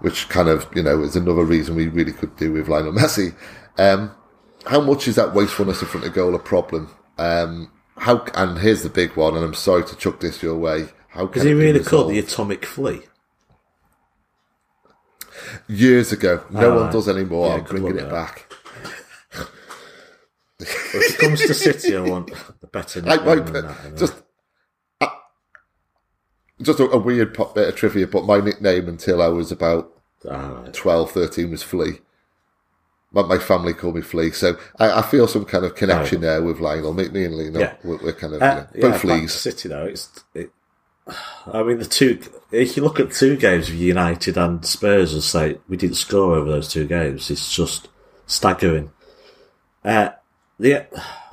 [0.00, 3.34] which kind of, you know, is another reason we really could do with Lionel Messi.
[3.78, 4.12] Um,
[4.66, 6.90] how much is that wastefulness in front of goal a problem?
[7.18, 10.88] Um, how, and here's the big one, and I'm sorry to chuck this your way.
[11.08, 13.02] How can is he really called the atomic flea?
[15.68, 16.44] Years ago.
[16.50, 17.48] No one does anymore.
[17.48, 18.52] Yeah, I'm bringing it back.
[20.60, 24.22] if it comes to City, I want the better I, I, that, just
[25.00, 25.08] I,
[26.60, 29.92] just a, a, weird bit of trivia, but my nickname until I was about
[30.30, 32.00] ah, 12, 13 was Flea.
[33.10, 36.42] My, my family called me Flea, so I, I feel some kind of connection there
[36.42, 36.94] with Lionel.
[36.94, 37.74] Me, me and Lionel, yeah.
[37.84, 39.34] we're, we're, kind of uh, you know, both yeah, Fleas.
[39.34, 40.50] City though, it's it,
[41.06, 42.20] I mean, the two.
[42.50, 46.36] If you look at two games of United and Spurs and say we didn't score
[46.36, 47.88] over those two games, it's just
[48.26, 48.92] staggering.
[49.84, 50.10] Uh,
[50.58, 50.86] the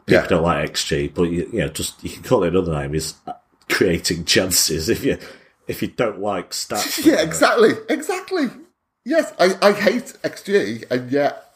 [0.06, 0.28] people yeah.
[0.28, 3.16] don't like XG, but you, you know, just you can call it another name is
[3.70, 4.90] creating chances.
[4.90, 5.18] If you
[5.68, 8.48] if you don't like stats, yeah, exactly, exactly.
[9.06, 11.49] Yes, I, I hate XG, and yet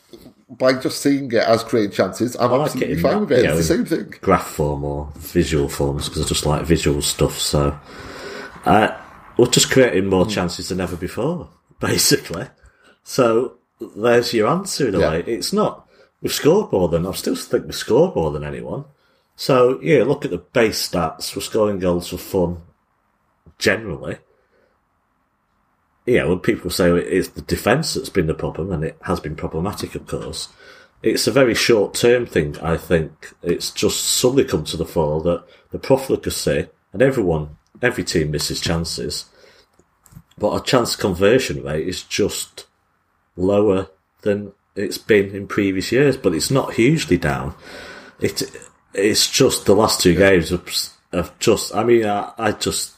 [0.58, 3.46] by just seeing it as creating chances, I'm I absolutely fine with it.
[3.46, 4.14] It's the same thing.
[4.22, 7.38] Graph form or visual forms because I just like visual stuff.
[7.38, 7.78] So,
[8.66, 8.98] uh,
[9.38, 12.48] we're just creating more chances than ever before, basically.
[13.04, 13.58] So
[13.96, 15.10] there's your answer in a yeah.
[15.10, 15.24] way.
[15.28, 15.88] It's not
[16.22, 18.86] we've scored more than I still think we've scored more than anyone.
[19.36, 21.36] So yeah, look at the base stats.
[21.36, 22.62] We're scoring goals for fun,
[23.58, 24.18] generally
[26.06, 29.36] yeah, when people say it's the defence that's been the problem, and it has been
[29.36, 30.50] problematic, of course,
[31.02, 33.34] it's a very short term thing, I think.
[33.42, 38.62] It's just suddenly come to the fore that the profligacy, and everyone, every team misses
[38.62, 39.26] chances,
[40.38, 42.66] but our chance conversion rate is just
[43.36, 43.88] lower
[44.22, 47.54] than it's been in previous years, but it's not hugely down.
[48.20, 48.44] It,
[48.94, 50.68] it's just the last two games have,
[51.12, 52.94] have just, I mean, I, I just,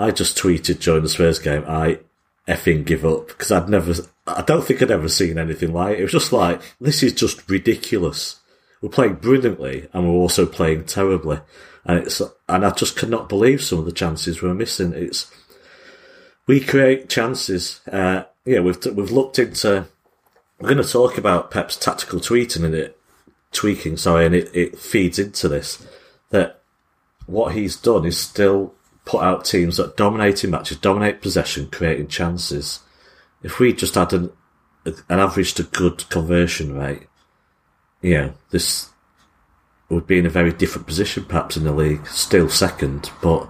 [0.00, 2.00] I just tweeted during the Spurs game, I
[2.48, 3.92] effing give up because I'd never,
[4.26, 6.00] I don't think I'd ever seen anything like it.
[6.00, 8.40] It was just like, this is just ridiculous.
[8.80, 11.40] We're playing brilliantly and we're also playing terribly.
[11.84, 14.94] And it's, and I just cannot believe some of the chances we're missing.
[14.94, 15.30] It's,
[16.46, 17.80] we create chances.
[17.86, 19.86] Uh, yeah, we've, we've looked into,
[20.58, 22.98] we're going to talk about Pep's tactical tweeting and it,
[23.52, 25.86] tweaking, sorry, and it, it feeds into this
[26.30, 26.62] that
[27.26, 28.74] what he's done is still
[29.10, 32.78] put out teams that dominate in matches, dominate possession, creating chances.
[33.42, 34.30] If we just had an,
[34.84, 37.08] an average to good conversion rate,
[38.02, 38.90] yeah, this
[39.88, 43.48] would be in a very different position perhaps in the league, still second, but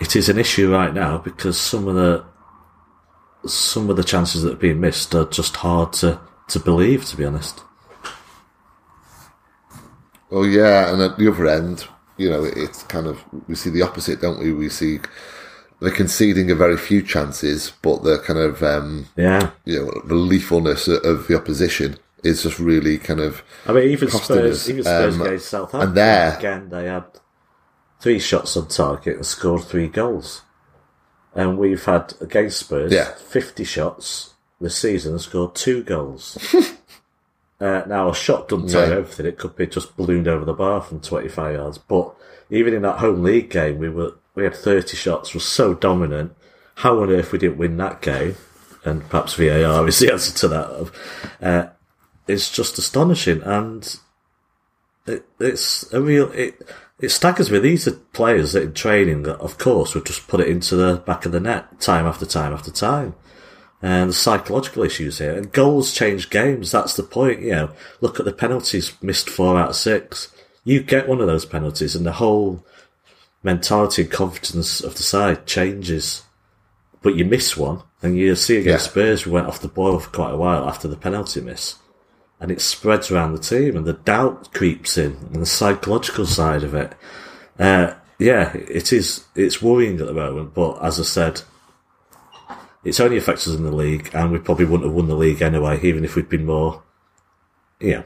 [0.00, 2.24] it is an issue right now because some of the
[3.46, 7.16] some of the chances that are being missed are just hard to, to believe, to
[7.16, 7.62] be honest.
[10.32, 11.86] Oh yeah, and at the other end,
[12.18, 14.52] you know, it's kind of we see the opposite, don't we?
[14.52, 14.98] We see
[15.80, 20.14] they're conceding a very few chances, but the kind of um, yeah, you know, the
[20.14, 23.42] lethalness of the opposition is just really kind of.
[23.66, 24.68] I mean, even Spurs, us.
[24.68, 27.04] even Spurs um, against Southampton, and there again they had
[28.00, 30.42] three shots on target and scored three goals,
[31.34, 33.14] and we've had against Spurs yeah.
[33.14, 36.36] fifty shots this season and scored two goals.
[37.60, 38.96] Uh, now, a shot doesn't tell yeah.
[38.96, 39.26] everything.
[39.26, 41.78] It could be just ballooned over the bar from 25 yards.
[41.78, 42.14] But
[42.50, 46.36] even in that home league game, we were we had 30 shots, was so dominant.
[46.76, 48.36] How on earth we didn't win that game?
[48.84, 50.92] And perhaps VAR is the answer to that.
[51.42, 51.70] Uh,
[52.28, 53.98] it's just astonishing, and
[55.06, 56.30] it, it's a real.
[56.30, 56.62] It
[57.00, 57.58] it staggers me.
[57.58, 60.98] These are players that in training that, of course, would just put it into the
[60.98, 63.14] back of the net time after time after time
[63.80, 65.32] and the psychological issues here.
[65.32, 66.72] And goals change games.
[66.72, 67.40] That's the point.
[67.40, 70.32] You know, look at the penalties missed four out of six.
[70.64, 72.64] You get one of those penalties, and the whole
[73.42, 76.22] mentality and confidence of the side changes.
[77.00, 78.90] But you miss one, and you see against Yeah.
[78.90, 81.76] Spurs, we went off the boil for quite a while after the penalty miss.
[82.40, 86.64] And it spreads around the team, and the doubt creeps in, and the psychological side
[86.64, 86.92] of it.
[87.58, 89.24] Uh, yeah, it is.
[89.34, 91.42] It's worrying at the moment, but as I said,
[92.84, 95.42] it's only affects us in the league, and we probably wouldn't have won the league
[95.42, 96.82] anyway, even if we'd been more,
[97.80, 98.04] you know,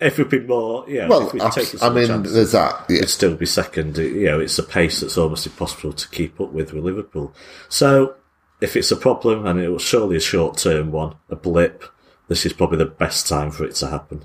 [0.00, 1.08] if we'd been more, yeah.
[1.08, 2.84] Well, if we'd abs- taken I mean, chances, there's that.
[2.88, 2.96] Yeah.
[2.96, 3.96] it'd still be second.
[3.96, 7.32] You know, it's a pace that's almost impossible to keep up with with Liverpool.
[7.68, 8.16] So,
[8.60, 11.84] if it's a problem, and it was surely a short term one, a blip,
[12.28, 14.24] this is probably the best time for it to happen.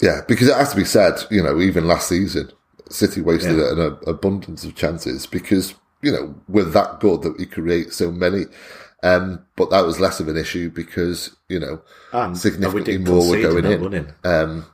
[0.00, 2.52] Yeah, because it has to be said, you know, even last season,
[2.88, 3.72] City wasted Yeah.
[3.72, 8.44] an abundance of chances because, you know, we're that good that we create so many.
[9.02, 11.80] Um, but that was less of an issue because, you know,
[12.12, 13.80] And, Significantly more were going in.
[13.82, 14.12] running.
[14.24, 14.66] um,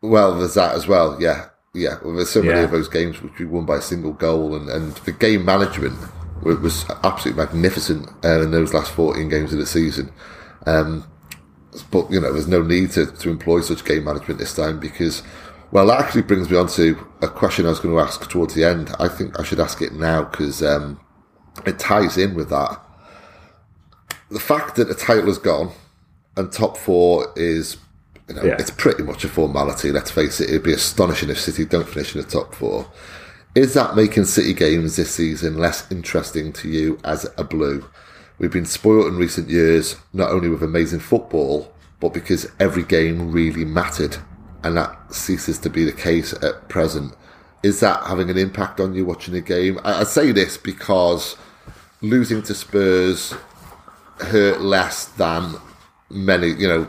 [0.00, 1.16] well, there's that as well.
[1.20, 1.46] Yeah.
[1.74, 1.96] Yeah.
[2.04, 2.64] Well, there's so many Yeah.
[2.64, 5.96] of those games which we won by a single goal and, and the game management
[6.42, 10.10] was absolutely magnificent uh, in those last 14 games of the season.
[10.66, 11.04] Um,
[11.90, 15.22] but you know, there's no need to, to employ such game management this time because,
[15.72, 18.54] well, that actually brings me on to a question I was going to ask towards
[18.54, 18.94] the end.
[19.00, 21.00] I think I should ask it now because um,
[21.66, 22.78] it ties in with that.
[24.30, 25.72] The fact that the title is gone
[26.36, 27.76] and top four is,
[28.28, 28.56] you know, Yeah.
[28.58, 29.90] it's pretty much a formality.
[29.92, 32.86] Let's face it; it'd be astonishing if City don't finish in the top four.
[33.54, 37.84] Is that making City games this season less interesting to you as a blue?
[38.38, 43.30] We've been spoiled in recent years, not only with amazing football, but because every game
[43.30, 44.16] really mattered,
[44.64, 47.14] and that ceases to be the case at present.
[47.62, 49.78] Is that having an impact on you watching the game?
[49.84, 51.36] I, I say this because
[52.00, 53.34] losing to Spurs
[54.18, 55.54] hurt less than
[56.10, 56.84] many, you know,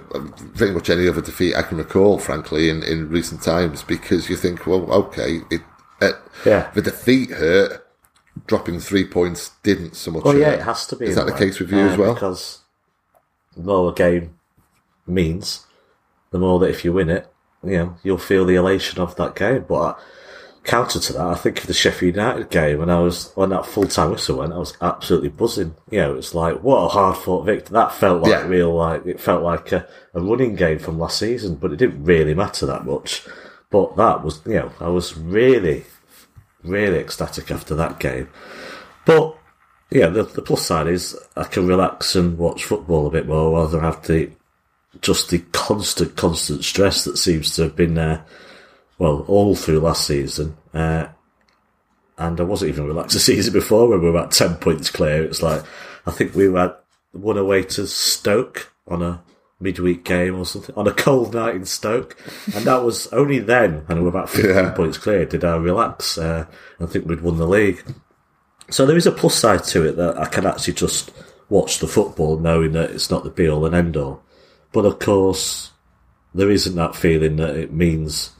[0.55, 4.35] pretty much any other defeat I can recall, frankly, in, in recent times, because you
[4.35, 5.61] think, well, okay, it,
[6.45, 6.69] Yeah.
[6.73, 7.87] the defeat hurt,
[8.47, 10.23] dropping three points didn't so much.
[10.23, 11.05] Well, yeah, it has to be.
[11.05, 11.39] Is that the way.
[11.39, 12.13] case with you as well?
[12.13, 12.59] Because
[13.55, 14.37] the more a game
[15.07, 15.65] means,
[16.31, 17.32] the more that if you win it,
[17.63, 19.65] you know, you'll feel the elation of that game.
[19.67, 19.99] But
[20.63, 23.65] counter to that, I think of the Sheffield United game, when I was when that
[23.65, 25.75] full time whistle went, I was absolutely buzzing.
[25.89, 27.73] You know, it's like what a hard fought victory.
[27.73, 28.47] That felt like Yeah.
[28.47, 32.03] real, like it felt like a, a running game from last season, but it didn't
[32.03, 33.25] really matter that much.
[33.69, 35.85] But that was, you know, I was really,
[36.63, 38.29] really ecstatic after that game.
[39.05, 39.35] But
[39.89, 43.51] yeah, the, the plus side is I can relax and watch football a bit more
[43.57, 44.31] rather than have the
[45.01, 48.25] just the constant, constant stress that seems to have been there.
[48.99, 51.07] Well, all through last season, uh,
[52.17, 55.23] and I wasn't even relaxed the season before when we were about ten points clear.
[55.23, 55.63] It's like
[56.05, 56.75] I think we had
[57.11, 59.23] one away to Stoke on a
[59.59, 62.15] midweek game or something on a cold night in Stoke,
[62.55, 64.71] and that was only then, and we were about fifteen Yeah.
[64.71, 65.25] points clear.
[65.25, 66.45] Did I relax uh,
[66.79, 67.83] and think we'd won the league?
[68.69, 71.11] So there is a plus side to it that I can actually just
[71.49, 74.23] watch the football knowing that it's not the be all and end all.
[74.73, 75.71] But of course,
[76.35, 78.31] there isn't that feeling that it means,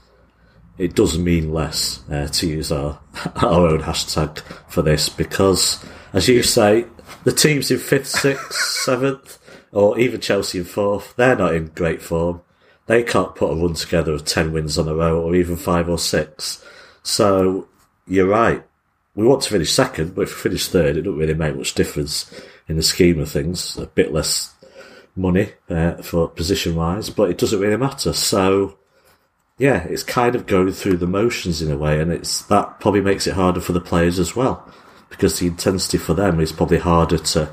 [0.77, 2.99] it does mean less, uh, to use our,
[3.37, 6.85] our own hashtag for this, because as you say,
[7.23, 9.39] the teams in fifth, sixth, seventh,
[9.71, 12.41] or even Chelsea in fourth, they're not in great form.
[12.87, 15.87] They can't put a run together of 10 wins on a row or even five
[15.87, 16.61] or six.
[17.01, 17.69] So
[18.05, 18.63] you're right
[19.15, 21.75] we want to finish second, but if we finish third, it doesn't really make much
[21.75, 22.31] difference
[22.67, 23.77] in the scheme of things.
[23.77, 24.53] A bit less
[25.15, 28.13] money uh, for position wise, but it doesn't really matter.
[28.13, 28.77] So,
[29.57, 33.01] yeah, it's kind of going through the motions in a way, and it's that probably
[33.01, 34.67] makes it harder for the players as well,
[35.09, 37.49] because the intensity for them is probably harder to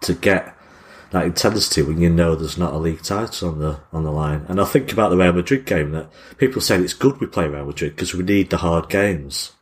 [0.00, 0.54] to get
[1.12, 4.44] that intensity when you know there's not a league title on the on the line.
[4.48, 7.46] And I think about the Real Madrid game that people say it's good we play
[7.46, 9.52] Real Madrid because we need the hard games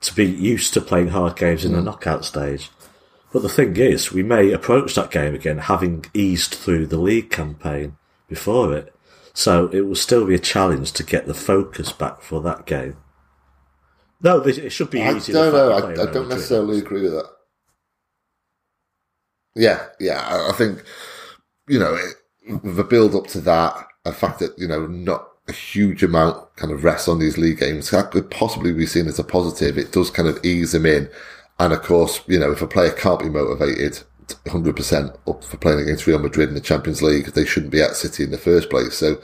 [0.00, 2.70] to be used to playing hard games in the knockout stage.
[3.32, 7.30] But the thing is, we may approach that game again having eased through the league
[7.30, 7.96] campaign
[8.28, 8.92] before it.
[9.32, 12.96] So it will still be a challenge to get the focus back for that game.
[14.22, 15.32] No, it should be I easy.
[15.32, 15.70] don't know.
[15.70, 16.28] I, I don't Madrid.
[16.28, 17.30] necessarily agree with that.
[19.54, 20.20] Yeah, yeah.
[20.20, 20.82] I, I think
[21.68, 25.52] you know it, the build up to that, the fact that you know not a
[25.52, 29.18] huge amount kind of rests on these league games that could possibly be seen as
[29.18, 29.78] a positive.
[29.78, 31.08] It does kind of ease them in,
[31.60, 34.02] and of course, you know, if a player can't be motivated.
[34.46, 37.26] 100% up for playing against Real Madrid in the Champions League.
[37.26, 38.94] They shouldn't be at City in the first place.
[38.94, 39.20] So,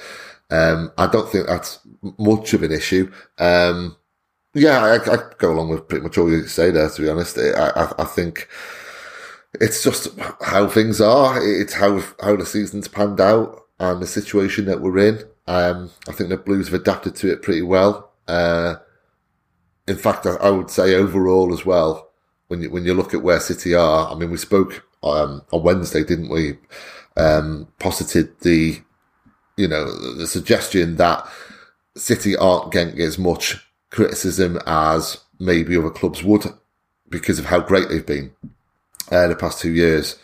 [0.51, 1.79] um, I don't think that's
[2.19, 3.13] much of an issue.
[3.39, 3.97] Um,
[4.55, 6.89] yeah, I, I go along with pretty much all you say there.
[6.89, 8.49] To be honest, I, I, I think
[9.61, 10.09] it's just
[10.41, 11.41] how things are.
[11.43, 15.25] It's how how the season's panned out and the situation that we're in.
[15.47, 18.13] Um, I think the Blues have adapted to it pretty well.
[18.27, 18.77] Uh,
[19.87, 22.11] in fact, I, I, would say overall as well,
[22.49, 25.63] when you, when you look at where City are, I mean, we spoke um, on
[25.63, 26.59] Wednesday, didn't we?
[27.17, 28.79] Um, posited the,
[29.57, 31.27] you know, the suggestion that
[31.97, 33.57] City aren't getting as much
[33.91, 36.45] criticism as maybe other clubs would
[37.09, 38.33] because of how great they've been
[39.11, 40.19] uh, the past two years.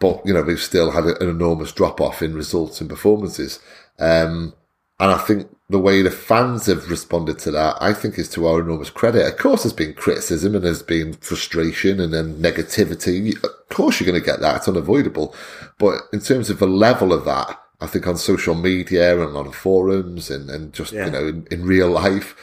[0.00, 3.58] But, you know, they've still had an enormous drop off in results and performances.
[3.98, 4.54] Um,
[5.00, 8.46] and I think the way the fans have responded to that, I think is to
[8.46, 9.26] our enormous credit.
[9.26, 13.36] Of course, there's been criticism and there's been frustration and then negativity.
[13.44, 14.56] Of course, you're going to get that.
[14.56, 15.34] It's unavoidable.
[15.78, 19.52] But in terms of the level of that, I think on social media and on
[19.52, 21.04] forums and, and just, yeah.
[21.04, 22.34] you know, in, in real life,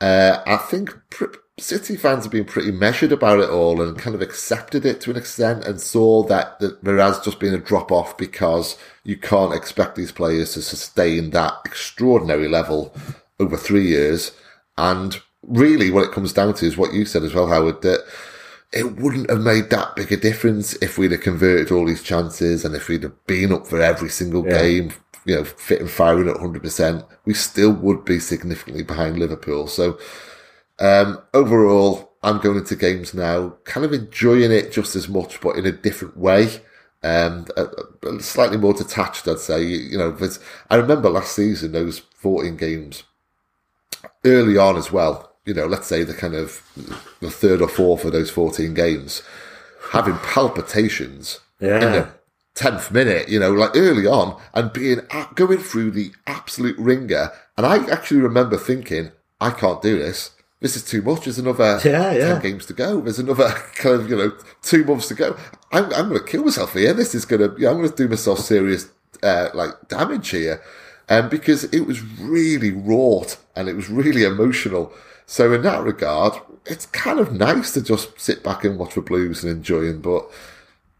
[0.00, 0.96] uh, I think
[1.60, 5.10] City fans have been pretty measured about it all and kind of accepted it to
[5.10, 9.16] an extent and saw that, that there has just been a drop off because you
[9.16, 12.94] can't expect these players to sustain that extraordinary level
[13.38, 14.32] over three years.
[14.78, 18.04] And really what it comes down to is what you said as well, Howard, that
[18.72, 22.64] it wouldn't have made that big a difference if we'd have converted all these chances
[22.64, 24.62] and if we'd have been up for every single yeah.
[24.62, 24.92] game,
[25.24, 29.66] you know, fit and firing at 100%, we still would be significantly behind Liverpool.
[29.66, 29.98] So,
[30.80, 35.56] um, overall, I'm going into games now, kind of enjoying it just as much, but
[35.56, 36.48] in a different way.
[37.02, 37.46] Um,
[38.18, 39.62] slightly more detached, I'd say.
[39.62, 40.18] You know,
[40.70, 43.04] I remember last season those 14 games
[44.24, 45.34] early on as well.
[45.44, 46.62] You know, let's say the kind of
[47.20, 49.22] the third or fourth of those 14 games,
[49.92, 51.74] having palpitations yeah.
[51.76, 52.08] in the
[52.54, 55.00] 10th minute, you know, like early on and being
[55.34, 57.30] going through the absolute ringer.
[57.56, 61.24] And I actually remember thinking, I can't do this this is too much.
[61.24, 62.32] There's another yeah, yeah.
[62.34, 63.00] 10 games to go.
[63.00, 64.32] There's another kind of, you know,
[64.62, 65.36] two months to go.
[65.72, 66.92] I'm, I'm going to kill myself here.
[66.92, 68.88] This is going to, you know, I'm going to do myself serious,
[69.22, 70.62] uh, like damage here.
[71.08, 74.92] Um, because it was really wrought and it was really emotional.
[75.26, 76.34] So in that regard,
[76.66, 80.02] it's kind of nice to just sit back and watch the Blues and enjoy them.
[80.02, 80.30] But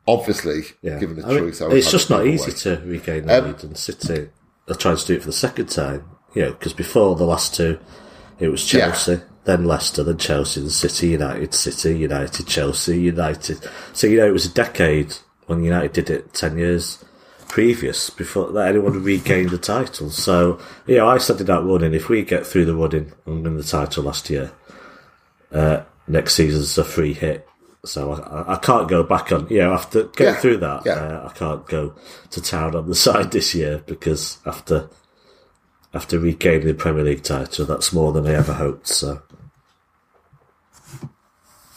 [0.09, 0.99] obviously, yeah.
[0.99, 2.79] given the I choice, mean, it's just not easy away.
[2.79, 4.31] to regain the um, lead and City
[4.69, 6.09] are trying to do it for the second time.
[6.35, 7.79] You know, because before the last two,
[8.41, 9.21] it was Chelsea.
[9.51, 13.59] Then Leicester, then Chelsea, then City, United, City, United, Chelsea, United.
[13.93, 17.05] So, you know, it was a decade when United did it 10 years
[17.49, 20.09] previous before that anyone regained the title.
[20.11, 21.95] So, you know, I started that running.
[21.95, 24.53] If we get through the running and win the title last year,
[25.51, 27.49] uh, next season's a free hit.
[27.85, 30.93] So I, I, can't go back on, you know, after getting yeah, through that, yeah.
[30.93, 31.97] uh, I can't go
[32.31, 34.89] to town on the side this year because after
[35.93, 37.67] after regaining the Premier League title.
[37.67, 38.87] That's more than I ever hoped.
[38.87, 39.23] So,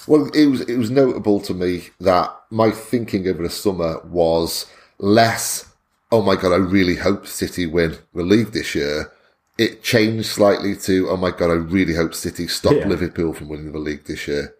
[0.07, 4.65] well, it was it was notable to me that my thinking over the summer was
[4.97, 5.71] less.
[6.11, 6.51] Oh my god!
[6.51, 9.11] I really hope City win the league this year.
[9.57, 11.51] It changed slightly to, oh my god!
[11.51, 12.87] I really hope City stop yeah.
[12.87, 14.55] Liverpool from winning the league this year.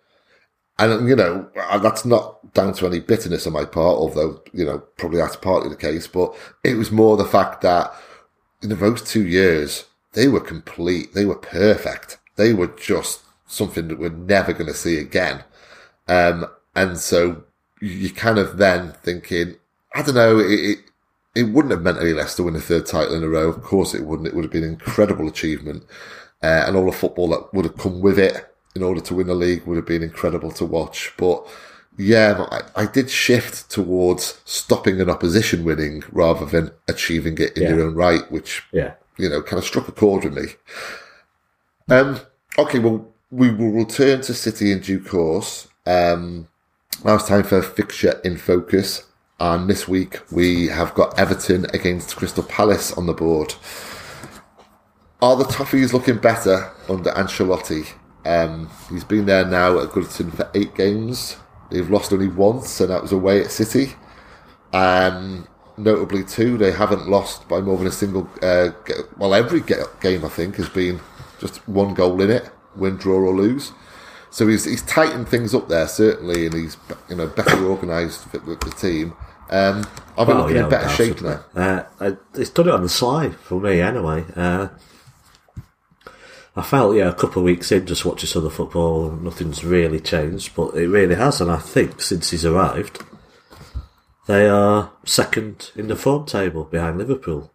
[0.79, 4.79] And you know that's not down to any bitterness on my part, although you know
[4.97, 6.07] probably that's partly the case.
[6.07, 7.93] But it was more the fact that
[8.61, 11.13] in those two years, they were complete.
[11.13, 12.17] They were perfect.
[12.35, 13.22] They were just
[13.53, 15.43] something that we're never going to see again.
[16.07, 16.45] Um,
[16.75, 17.43] and so
[17.79, 19.55] you kind of then thinking,
[19.93, 20.79] I don't know, it, it,
[21.35, 23.49] it, wouldn't have meant any less to win a third title in a row.
[23.49, 24.27] Of course it wouldn't.
[24.27, 25.83] It would have been an incredible achievement.
[26.41, 29.27] Uh, and all the football that would have come with it in order to win
[29.27, 31.13] the league would have been incredible to watch.
[31.17, 31.47] But
[31.97, 37.63] yeah, I, I, did shift towards stopping an opposition winning rather than achieving it in
[37.63, 37.69] yeah.
[37.69, 38.95] your own right, which yeah.
[39.17, 40.43] you know kind of struck a chord with me.
[41.89, 42.19] Um,
[42.57, 45.67] okay, well, we will return to City in due course.
[45.87, 46.47] Um,
[47.03, 49.07] now it's time for fixture in focus,
[49.39, 53.55] and this week we have got Everton against Crystal Palace on the board.
[55.19, 57.87] Are the Toffees looking better under Ancelotti?
[58.23, 61.37] Um, he's been there now at Goodison for eight games.
[61.71, 63.93] They've lost only once, and that was away at City.
[64.73, 68.29] Um, notably, too, they haven't lost by more than a single.
[68.43, 68.69] Uh,
[69.17, 70.99] well, every game I think has been
[71.39, 73.71] just one goal in it, win, draw, or lose.
[74.29, 76.77] So he's he's tightened things up there certainly, and he's
[77.09, 79.13] you know better organised with the team.
[79.49, 79.85] Um,
[80.17, 81.43] I've been well, looking yeah, in better shape now.
[81.55, 84.25] Uh, it's done it on the slide for me anyway.
[84.35, 84.69] Uh,
[86.55, 89.63] I felt, yeah, a couple of weeks in just watching some of the football, nothing's
[89.63, 91.41] really changed, but it really has.
[91.41, 93.03] And I think since he's arrived,
[94.27, 97.52] they are second in the form table behind Liverpool.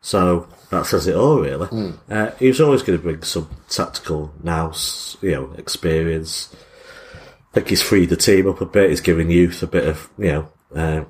[0.00, 1.66] So that says it all, really.
[1.68, 1.98] Mm.
[2.08, 6.54] Uh, he was always going to bring some tactical nous, you know, experience.
[7.50, 8.90] I think he's freed the team up a bit.
[8.90, 11.04] He's giving youth a bit of, you know, uh,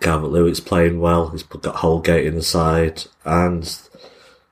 [0.00, 1.30] Calvert-Lewin playing well.
[1.30, 3.78] He's got Holgate in the side, and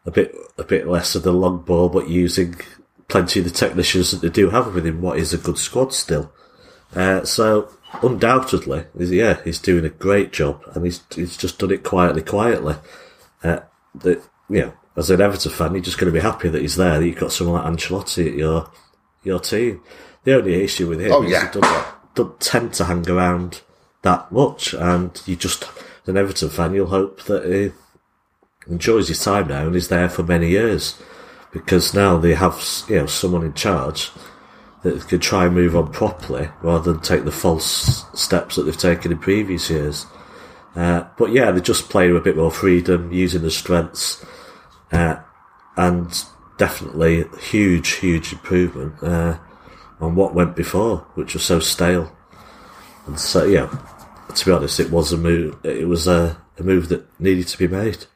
[0.06, 2.56] a bit a bit less of the long ball, but using
[3.08, 6.32] plenty of the technicians that they do have within what is a good squad still.
[6.94, 7.68] Uh, so
[8.02, 12.76] undoubtedly, yeah, he's doing a great job, and he's he's just done it quietly, quietly.
[13.44, 13.60] Uh,
[13.96, 16.76] that you know, as an Everton fan, you're just going to be happy that he's
[16.76, 16.98] there.
[16.98, 18.70] That you've got someone like Ancelotti at your
[19.22, 19.82] your team.
[20.24, 21.50] The only issue with him Oh, is yeah.
[21.52, 23.60] he doesn't, doesn't tend to hang around
[24.02, 27.72] that much, and you just, as an Everton fan, you'll hope that he
[28.70, 31.00] enjoys his time now and is there for many years,
[31.52, 34.10] because now they have you know someone in charge
[34.82, 38.76] that could try and move on properly rather than take the false steps that they've
[38.76, 40.06] taken in previous years.
[40.74, 44.24] Uh, but yeah, they just play with a bit more freedom, using the strengths,
[44.92, 45.16] uh,
[45.76, 46.24] and
[46.58, 49.38] definitely huge, huge improvement uh,
[50.00, 52.14] on what went before, which was so stale.
[53.06, 53.68] And so, yeah,
[54.34, 55.56] to be honest, it was a move.
[55.64, 58.06] It was a, a move that needed to be made.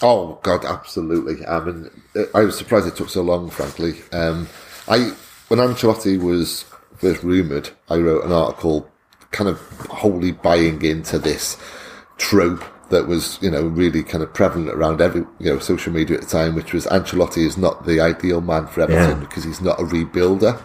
[0.00, 1.44] Oh God, absolutely.
[1.44, 1.90] I mean,
[2.34, 3.50] I was surprised it took so long.
[3.50, 4.48] Frankly, um,
[4.86, 5.12] I
[5.48, 6.64] when Ancelotti was
[6.98, 8.88] first rumored, I wrote an article,
[9.30, 9.60] kind of
[9.90, 11.56] wholly buying into this
[12.16, 16.16] trope that was, you know, really kind of prevalent around every, you know, social media
[16.16, 19.26] at the time, which was Ancelotti is not the ideal man for Everton Yeah.
[19.26, 20.60] because he's not a rebuilder.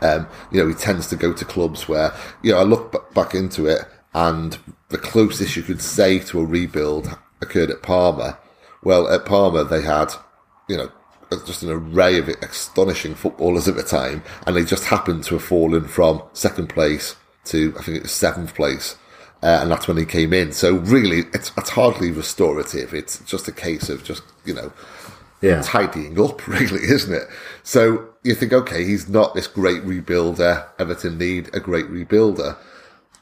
[0.00, 2.12] Um, you know, he tends to go to clubs where,
[2.42, 3.82] you know, I look b- back into it
[4.14, 4.58] and
[4.88, 8.38] the closest you could say to a rebuild occurred at Parma.
[8.82, 10.14] Well, at Parma, they had,
[10.68, 10.90] you know,
[11.46, 15.42] just an array of astonishing footballers at the time, and they just happened to have
[15.42, 17.16] fallen from second place
[17.46, 18.96] to, I think it was seventh place.
[19.42, 20.52] Uh, and that's when he came in.
[20.52, 22.94] So really, it's, it's hardly restorative.
[22.94, 24.72] It's just a case of just, you know,
[25.42, 27.28] Yeah, tidying up, really, isn't it?
[27.62, 30.66] So you think, okay, he's not this great rebuilder.
[30.78, 32.56] Everton need a great rebuilder.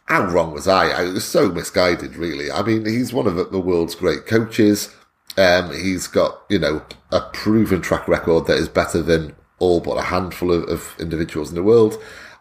[0.05, 0.91] How wrong was I?
[0.91, 2.53] I was so misguided, really.
[2.53, 4.95] I mean, he's one of the world's great coaches.
[5.37, 9.97] Um, he's got, you know, a proven track record that is better than all but
[9.97, 11.97] a handful of, of individuals in the world.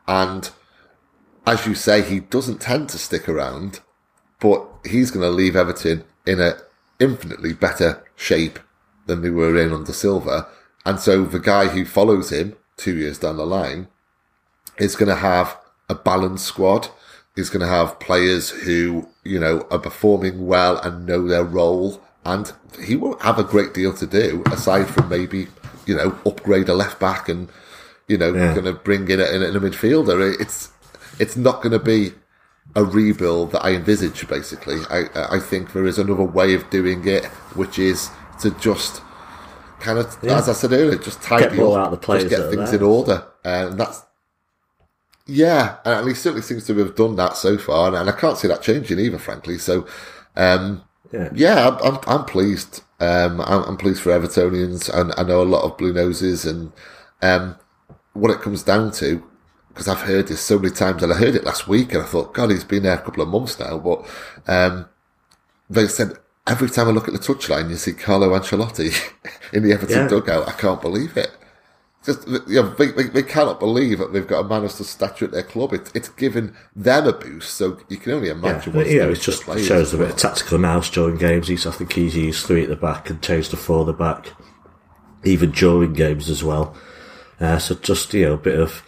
[0.07, 0.49] And
[1.45, 3.79] as you say, he doesn't tend to stick around,
[4.39, 6.53] but he's going to leave Everton in a
[6.99, 8.59] infinitely better shape
[9.07, 10.47] than they were in under Silva.
[10.85, 13.87] And so the guy who follows him two years down the line
[14.77, 15.57] is going to have
[15.89, 16.89] a balanced squad.
[17.35, 22.01] He's going to have players who, you know, are performing well and know their role.
[22.23, 22.51] And
[22.83, 25.47] he won't have a great deal to do aside from maybe,
[25.85, 27.49] you know, upgrade a left back and,
[28.07, 28.53] you know, Yeah.
[28.53, 30.39] going to bring in a, in a midfielder.
[30.39, 30.70] It's,
[31.21, 32.13] it's not going to be
[32.75, 34.27] a rebuild that I envisage.
[34.27, 35.05] Basically, I
[35.37, 37.25] I think there is another way of doing it,
[37.59, 38.09] which is
[38.41, 39.01] to just
[39.79, 40.37] kind of, Yeah.
[40.37, 43.79] as I said earlier, just tidy more up, out just get things in order, and
[43.79, 44.03] that's
[45.27, 48.37] yeah, and he certainly seems to have done that so far, and, and I can't
[48.37, 49.57] see that changing either, frankly.
[49.57, 49.85] So,
[50.35, 52.81] um, yeah, yeah, I'm, I'm, I'm pleased.
[52.99, 56.71] Um, I'm, I'm pleased for Evertonians, and I know a lot of Blue Noses, and
[57.21, 57.55] um,
[58.13, 59.23] what it comes down to,
[59.73, 62.05] because I've heard this so many times, and I heard it last week, and I
[62.05, 64.05] thought, God, he's been there a couple of months now, but
[64.47, 64.87] um,
[65.69, 66.17] they said
[66.47, 68.93] every time I look at the touchline, you see Carlo Ancelotti
[69.53, 70.07] in the Everton Yeah.
[70.07, 70.47] dugout.
[70.47, 71.31] I can't believe it.
[72.03, 74.87] Just, you know, they, they, they cannot believe that they've got a man of such
[74.87, 75.71] stature at their club.
[75.71, 78.33] It, it's given them a boost, so you can only yeah.
[78.33, 81.47] imagine you know, it just shows a bit of tactical nous during games.
[81.47, 83.93] He's, I think he's used three at the back and changed to four at the
[83.93, 84.33] back,
[85.23, 86.75] even during games as well.
[87.39, 88.83] Uh, so just you know a bit of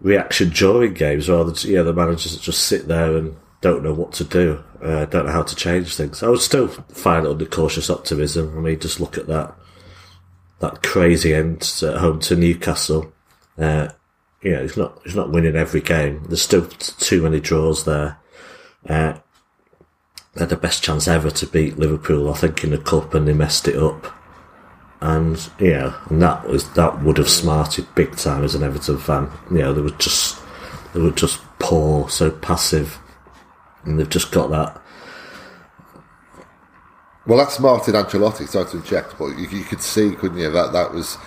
[0.00, 3.94] reaction during games rather than know the managers that just sit there and don't know
[3.94, 6.22] what to do, uh, don't know how to change things.
[6.22, 8.56] I would still find it under cautious optimism.
[8.56, 9.54] I mean, just look at that
[10.60, 13.12] that crazy end at home to Newcastle.
[13.58, 13.88] Uh,
[14.42, 16.24] you know, he's not he's not winning every game.
[16.28, 18.18] There's still t- too many draws there.
[18.88, 19.18] Uh,
[20.34, 23.26] they had the best chance ever to beat Liverpool, I think, in the cup, and
[23.26, 24.06] they messed it up.
[25.00, 29.30] And yeah, and that was that would have smarted big time as an Everton fan.
[29.50, 30.40] You know, they were just
[30.94, 32.98] they were just poor, so passive,
[33.84, 34.80] and they've just got that.
[37.26, 40.72] Well, that smarted Ancelotti, sorry to inject, but you, you could see, couldn't you, that
[40.72, 41.18] that was.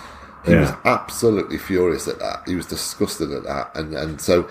[0.46, 2.44] He was absolutely furious at that.
[2.46, 3.72] He was disgusted at that.
[3.74, 4.48] And, and so,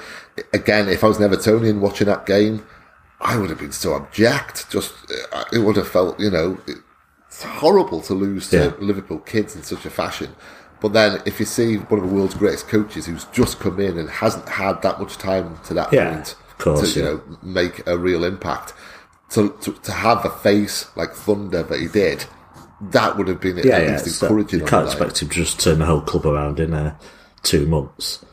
[0.54, 2.64] again, if I was an Evertonian watching that game,
[3.20, 4.70] I would have been so abject.
[4.70, 4.94] Just,
[5.34, 6.60] uh, it would have felt, you know,
[7.40, 8.72] it's horrible to lose to Yeah.
[8.86, 10.36] Liverpool kids in such a fashion.
[10.82, 13.98] But then, if you see one of the world's greatest coaches who's just come in
[13.98, 17.86] and hasn't had that much time to that Yeah, point course, to, you know, make
[17.88, 18.74] a real impact,
[19.32, 22.26] to, to to have a face like thunder that he did,
[22.92, 23.92] that would have been Yeah, at yeah.
[24.04, 24.60] least so encouraging.
[24.62, 26.96] you can't expect him to just turn the whole club around in uh,
[27.44, 28.26] two months.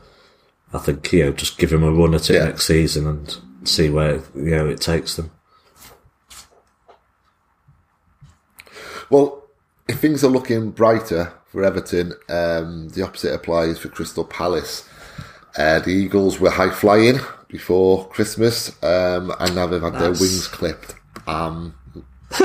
[0.73, 2.45] I think you know, just give him a run at it Yeah.
[2.47, 5.31] next season and see where you know it takes them.
[9.11, 9.45] Well,
[9.89, 14.89] if things are looking brighter for Everton, um, the opposite applies for Crystal Palace.
[15.57, 20.49] Uh, the Eagles were high flying before Christmas, um, and now they've had their wings
[20.49, 20.95] clipped.
[21.27, 21.75] Um,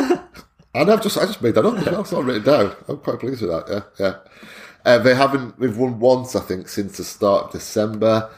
[0.74, 2.02] and I've just I just made that up well.
[2.02, 2.76] It's not written down.
[2.88, 3.68] I'm quite pleased with that.
[4.00, 4.16] Yeah, yeah.
[4.86, 5.60] Uh, they haven't.
[5.60, 8.30] They've won once, I think, since the start of December.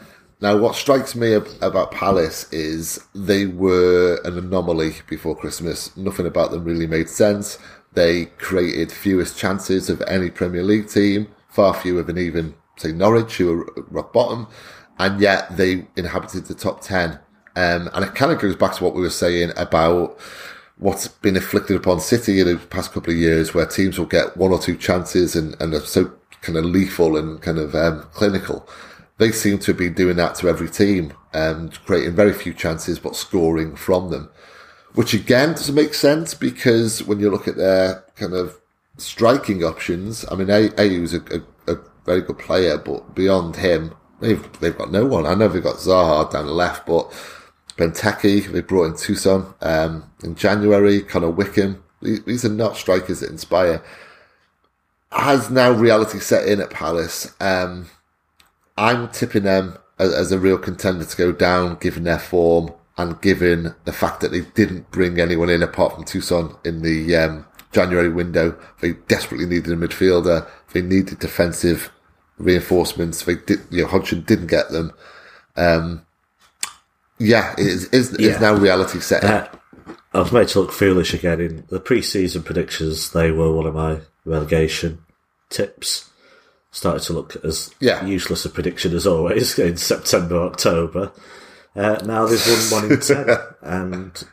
[0.42, 5.96] Now, what strikes me about Palace is they were an anomaly before Christmas.
[5.96, 7.60] Nothing about them really made sense.
[7.94, 13.38] They created fewest chances of any Premier League team, far fewer than even say Norwich,
[13.38, 14.48] who were rock bottom,
[14.98, 17.20] and yet they inhabited the top ten.
[17.56, 20.20] Um, and it kind of goes back to what we were saying about
[20.78, 24.36] what's been inflicted upon City in the past couple of years, where teams will get
[24.36, 28.02] one or two chances and, and are so kind of lethal and kind of um,
[28.12, 28.68] clinical.
[29.20, 33.16] They seem to be doing that to every team, and creating very few chances but
[33.16, 34.32] scoring from them.
[34.94, 38.60] Which again doesn't make sense because when you look at their kind of
[38.98, 41.22] striking options, I mean, Ayew is a,
[41.68, 45.26] a, a very good player, but beyond him, they've they've got no one.
[45.26, 47.12] I know they've got Zaha down the left, but
[47.78, 51.84] Benteke, they brought in Tosun um, in January, Connor Wickham.
[52.02, 53.84] These, these are not strikers that inspire.
[55.12, 57.34] Has now reality set in at Palace?
[57.40, 57.90] Um,
[58.78, 63.20] I'm tipping them as, as a real contender to go down, given their form and
[63.22, 67.46] given the fact that they didn't bring anyone in apart from Tosun in the um,
[67.72, 68.56] January window.
[68.82, 70.48] They desperately needed a midfielder.
[70.74, 71.92] They needed defensive
[72.38, 73.24] reinforcements.
[73.24, 74.92] They did, you know, Hodgson didn't get them.
[75.56, 76.06] Um,
[77.20, 78.36] yeah, it is, is, Yeah.
[78.36, 79.24] is now reality set.
[79.24, 79.48] Uh,
[80.14, 83.12] I was made to look foolish again in the pre-season predictions.
[83.12, 85.00] They were one of my relegation
[85.50, 86.10] tips.
[86.72, 88.04] Started to look as Yeah.
[88.06, 91.12] useless a prediction as always in September, October.
[91.76, 93.28] Uh, now they've won one in ten,
[93.62, 94.24] and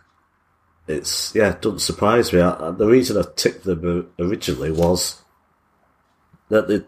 [0.86, 2.40] it's yeah, it doesn't surprise me.
[2.40, 5.22] I, the reason I tipped them originally was
[6.48, 6.84] that the,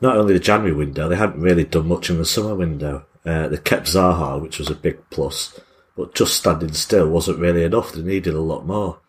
[0.00, 3.06] not only the January window, they hadn't really done much in the summer window.
[3.24, 5.58] Uh, they kept Zaha, which was a big plus,
[5.96, 7.92] but just standing still wasn't really enough.
[7.92, 9.00] They needed a lot more.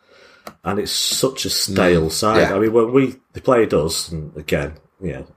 [0.63, 2.49] And it's such a stale side.
[2.49, 2.55] yeah.
[2.55, 5.27] I mean, when we they played us, and again, you know,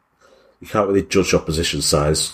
[0.61, 2.33] you can't really judge opposition size,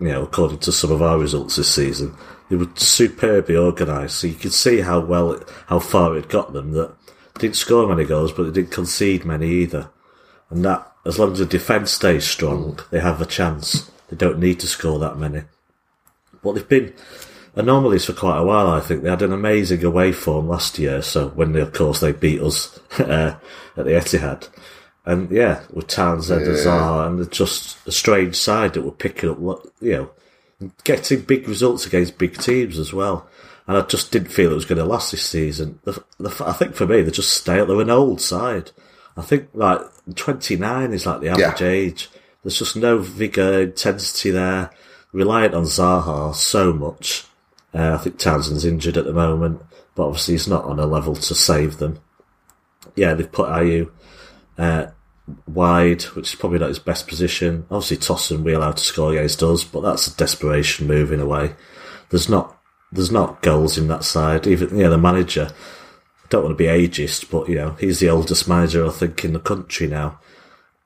[0.00, 2.16] you know, according to some of our results this season.
[2.50, 6.52] They were superbly organised, so you could see how well, it, how far it got
[6.52, 6.72] them.
[6.72, 6.92] That
[7.34, 9.88] they didn't score many goals, but they didn't concede many either.
[10.50, 13.88] And that, as long as the defence stays strong, they have a chance.
[14.08, 15.42] They don't need to score that many.
[16.42, 16.92] But they've been
[17.54, 19.04] anomalies for quite a while, I think.
[19.04, 22.42] They had an amazing away form last year, so when, they, of course, they beat
[22.42, 23.36] us uh,
[23.76, 24.48] at the Etihad.
[25.06, 29.30] And yeah, with Townsend and Zaha, and they're just a strange side that were picking
[29.30, 29.38] up,
[29.80, 30.10] you know,
[30.84, 33.28] getting big results against big teams as well.
[33.66, 35.78] And I just didn't feel it was going to last this season.
[35.84, 37.66] The, the, I think for me, they're just stale.
[37.66, 38.72] They're an old side.
[39.16, 39.80] I think like
[40.14, 41.66] 29 is like the average Yeah.
[41.68, 42.10] age.
[42.42, 44.70] There's just no vigour, intensity there.
[45.12, 47.24] Reliant on Zaha so much.
[47.74, 49.62] Uh, I think Townsend's injured at the moment,
[49.94, 52.00] but obviously he's not on a level to save them.
[52.96, 53.90] Yeah, they've put Ayew
[54.58, 54.86] uh,
[55.46, 57.66] wide, which is probably not his best position.
[57.70, 61.26] Obviously, Tosun we allowed to score against us, but that's a desperation move in a
[61.26, 61.54] way.
[62.10, 62.58] There's not
[62.92, 64.46] there's not goals in that side.
[64.46, 65.50] Even yeah, the manager.
[65.52, 69.24] I don't want to be ageist, but you know he's the oldest manager I think
[69.24, 70.20] in the country now,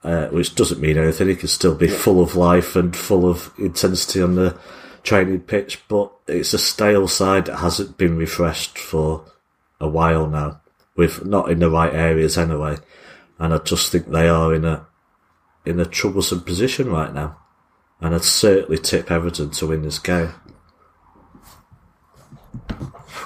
[0.03, 1.29] uh, which doesn't mean anything.
[1.29, 4.59] He can still be full of life and full of intensity on the
[5.03, 9.25] training pitch, but it's a stale side that hasn't been refreshed for
[9.81, 10.61] a while now,
[10.97, 12.77] with not in the right areas anyway.
[13.45, 14.87] And I just think they are in a
[15.67, 17.37] in a troublesome position right now.
[18.01, 20.33] And I'd certainly tip Everton to win this game.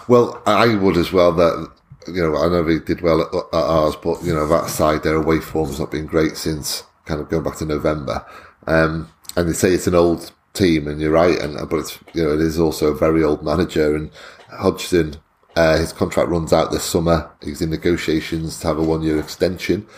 [0.08, 1.30] Well, I would as well.
[1.30, 1.70] That
[2.08, 5.04] you know, I know they did well at, at ours, but you know that side,
[5.04, 8.26] their away form's not been great since kind of going back to November.
[8.66, 11.38] Um, and they say it's an old team, and you're right.
[11.38, 13.94] And but it's you know it is also a very old manager.
[13.94, 14.10] And
[14.50, 15.14] Hodgson,
[15.58, 17.28] uh, his contract runs out this summer.
[17.42, 19.88] He's in negotiations to have a one year extension.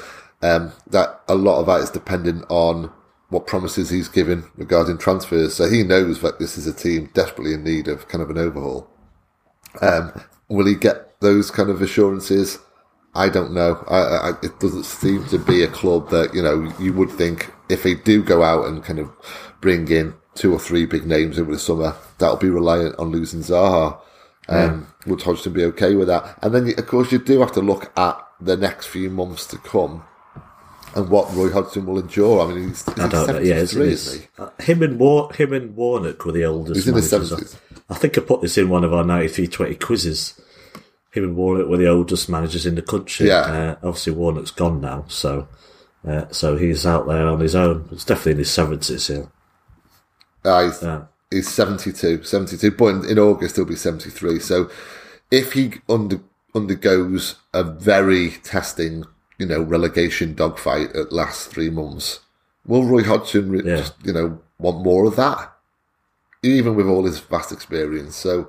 [0.40, 2.90] Um, that a lot of that is dependent on
[3.28, 5.54] what promises he's given regarding transfers.
[5.54, 8.38] So he knows that this is a team desperately in need of kind of an
[8.38, 8.88] overhaul.
[9.82, 12.58] Um, will he get those kind of assurances?
[13.14, 13.84] I don't know.
[13.86, 17.52] I, I, it doesn't seem to be a club that you know you would think
[17.68, 19.11] if they do go out and kind of
[19.61, 23.40] bring in two or three big names over the summer, that'll be reliant on losing
[23.40, 24.00] Zaha.
[24.51, 26.38] Um, Would Hodgson be okay with that?
[26.42, 29.59] And then, of course, you do have to look at the next few months to
[29.59, 30.03] come
[30.94, 32.40] and what Roy Hodgson will endure.
[32.44, 33.38] I mean, he's, I don't know.
[33.38, 34.42] Yeah, it's, 73, it's, isn't he?
[34.42, 36.76] uh, him and War, him and Warnock were the oldest.
[36.76, 37.57] He's in his 70s.
[37.88, 40.40] I think I put this in one of our 93-20 quizzes.
[41.12, 43.28] him and Warnock were the oldest managers in the country.
[43.28, 43.40] Yeah.
[43.40, 45.48] Uh, obviously, Warnock's gone now, so
[46.07, 47.88] uh, so he's out there on his own.
[47.92, 49.28] It's definitely in his seventies here.
[50.44, 51.05] Uh, he's, Yeah.
[51.31, 54.39] He's 72, 72, but in, in August he'll be 73.
[54.41, 54.70] So
[55.31, 56.20] if he under,
[56.55, 59.05] undergoes a very testing,
[59.39, 62.20] you know, relegation dogfight at last three months,
[62.66, 63.76] will Roy Hodgson re- Yeah.
[63.76, 65.53] just, you know, want more of that?
[66.43, 68.16] Even with all his vast experience.
[68.16, 68.49] So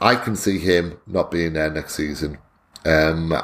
[0.00, 2.38] I can see him not being there next season,
[2.86, 3.34] um,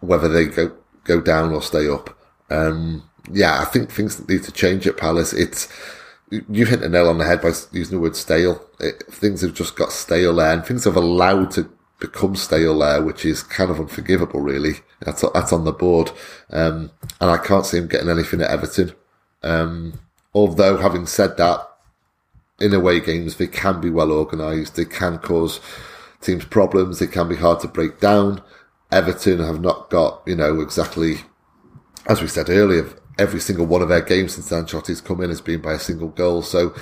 [0.00, 0.72] whether they go,
[1.04, 2.16] go down or stay up.
[2.50, 5.32] Um, yeah, I think things need to change at Palace.
[5.32, 5.68] It's,
[6.30, 8.64] you hit the nail on the head by using the word stale.
[8.78, 13.02] It, things have just got stale there, and things have allowed to become stale there,
[13.02, 14.74] which is kind of unforgivable, really.
[15.00, 16.10] That's that's on the board,
[16.50, 18.92] um, and I can't see him getting anything at Everton.
[19.42, 20.00] Um,
[20.34, 21.66] although, having said that,
[22.60, 24.76] in away games they can be well organised.
[24.76, 25.60] They can cause
[26.20, 26.98] teams problems.
[26.98, 28.42] They can be hard to break down.
[28.92, 31.20] Everton have not got you know exactly
[32.06, 32.88] as we said earlier,
[33.18, 36.08] every single one of their games since Ancelotti's come in has been by a single
[36.08, 36.42] goal.
[36.42, 36.74] So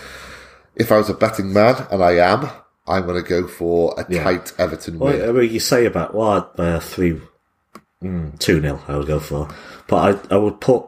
[0.76, 2.49] if I was a betting man, and I am,
[2.87, 4.22] I'm going to go for a Yeah.
[4.24, 5.18] tight Everton win.
[5.18, 7.20] Well, I mean, you say about well, uh, three,
[8.03, 8.81] mm, two nil.
[8.89, 9.49] I would go for,
[9.89, 9.97] but
[10.31, 10.85] I I would put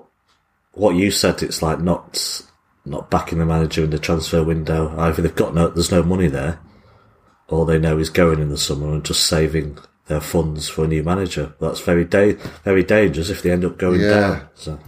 [0.72, 1.42] what you said.
[1.42, 2.42] It's like not
[2.86, 4.94] not backing the manager in the transfer window.
[4.98, 6.58] Either they've got no, there's no money there,
[7.48, 9.76] or they know he's going in the summer and just saving
[10.06, 11.52] their funds for a new manager.
[11.60, 14.08] That's very da- very dangerous if they end up going Yeah.
[14.10, 14.48] down.
[14.54, 14.78] So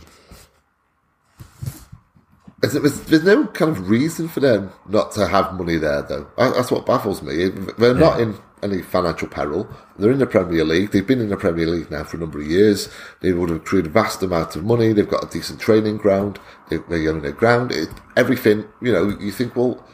[2.63, 6.29] There's, there's, there's no kind of reason for them not to have money there, though.
[6.39, 7.49] That's what baffles me.
[7.77, 9.69] They're not in any financial peril.
[9.99, 10.93] They're in the Premier League.
[10.93, 12.89] They've been in the Premier League now for a number of years.
[13.21, 14.93] They would have accrued vast amounts of money.
[14.93, 16.39] They've got a decent training ground.
[16.71, 17.73] They, they own their ground.
[17.73, 19.85] It, everything, you know, you think, well,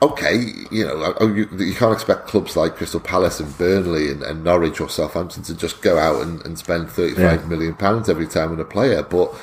[0.00, 0.36] okay,
[0.70, 4.42] you know, oh, you, you can't expect clubs like Crystal Palace and Burnley and, and
[4.42, 7.46] Norwich or Southampton to just go out and, and spend thirty-five Yeah.
[7.46, 9.34] million pounds every time on a player, but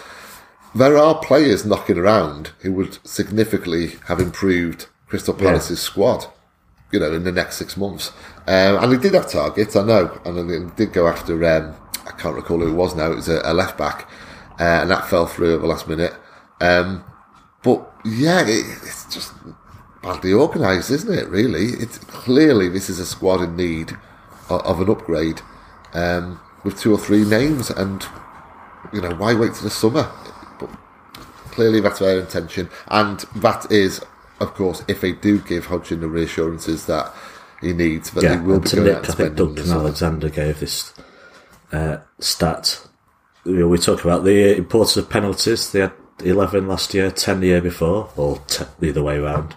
[0.75, 6.25] there are players knocking around who would significantly have improved Crystal Palace's squad,
[6.91, 8.11] you know, in the next six months.
[8.47, 12.11] Um, and they did have targets, I know, and they did go after, um, I
[12.11, 14.09] can't recall who it was now, it was a, a left back,
[14.59, 16.13] uh, and that fell through at the last minute.
[16.61, 17.03] Um,
[17.63, 19.33] but yeah, it, it's just
[20.01, 21.27] badly organised, isn't it?
[21.27, 23.91] Really, it's clearly this is a squad in need
[24.49, 25.41] of, of an upgrade
[25.93, 28.05] um, with two or three names, and
[28.93, 30.09] you know why wait till the summer?
[31.57, 33.99] Clearly that's their intention, and that is,
[34.39, 37.11] of course, if they do give Hodgson the reassurances that
[37.61, 39.71] he needs, that yeah, they will be going out I think Duncan.
[39.71, 40.93] Alexander gave this
[41.71, 42.87] uh, stat.
[43.43, 45.71] You know, we talk about the importance of penalties.
[45.71, 45.93] They had
[46.23, 49.55] 11 last year, 10 the year before, or t- the other way around.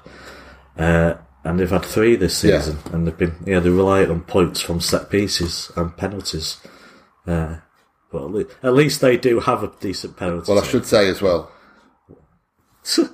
[0.79, 2.61] Uh, and they've had three this Yeah.
[2.63, 6.57] season, and they've been yeah they rely on points from set pieces and penalties.
[7.27, 7.57] Uh,
[8.11, 10.51] but at least they do have a decent penalty.
[10.51, 11.51] Well, I should say as well.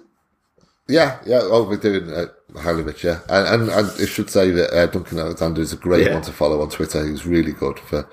[0.88, 1.40] Yeah, yeah.
[1.42, 5.18] Oh, we're doing uh, Halilovic, yeah, and, and and I should say that uh, Duncan
[5.18, 6.12] Alexander is a great Yeah.
[6.14, 7.04] one to follow on Twitter.
[7.04, 8.08] He's really good for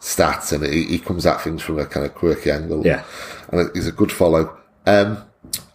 [0.00, 2.84] stats, and he, he comes at things from a kind of quirky angle.
[2.84, 3.04] Yeah.
[3.52, 4.58] and he's a good follow.
[4.86, 5.22] Um,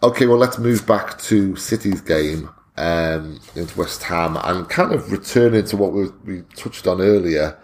[0.02, 5.10] okay, well, let's move back to City's game um, against West Ham, and kind of
[5.10, 7.56] returning to what we, we touched on earlier,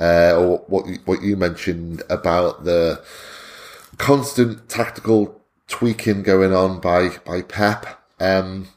[0.00, 3.04] uh, or what you, what you mentioned about the
[3.98, 5.38] constant tactical
[5.68, 7.86] tweaking going on by by Pep.
[8.20, 8.68] Um,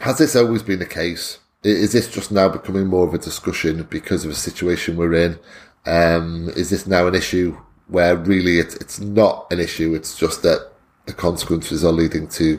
[0.00, 1.38] has this always been the case?
[1.62, 5.38] Is this just now becoming more of a discussion because of the situation we're in?
[5.86, 7.56] Um, is this now an issue
[7.88, 9.94] where really it's it's not an issue?
[9.94, 10.72] It's just that
[11.06, 12.58] the consequences are leading to,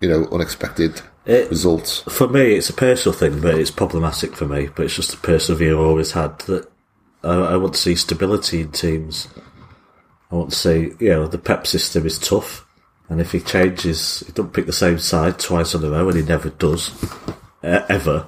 [0.00, 2.00] you know, unexpected It- results.
[2.08, 4.68] for me, it's a personal thing, but it's problematic for me.
[4.74, 6.70] But it's just a personal view I've always had that
[7.24, 9.28] I, I want to see stability in teams.
[10.30, 12.65] I want to see, you know, the Pep system is tough,
[13.08, 16.18] and if he changes, he don't pick the same side twice in a row, and
[16.18, 16.90] he never does,
[17.62, 18.26] uh, ever.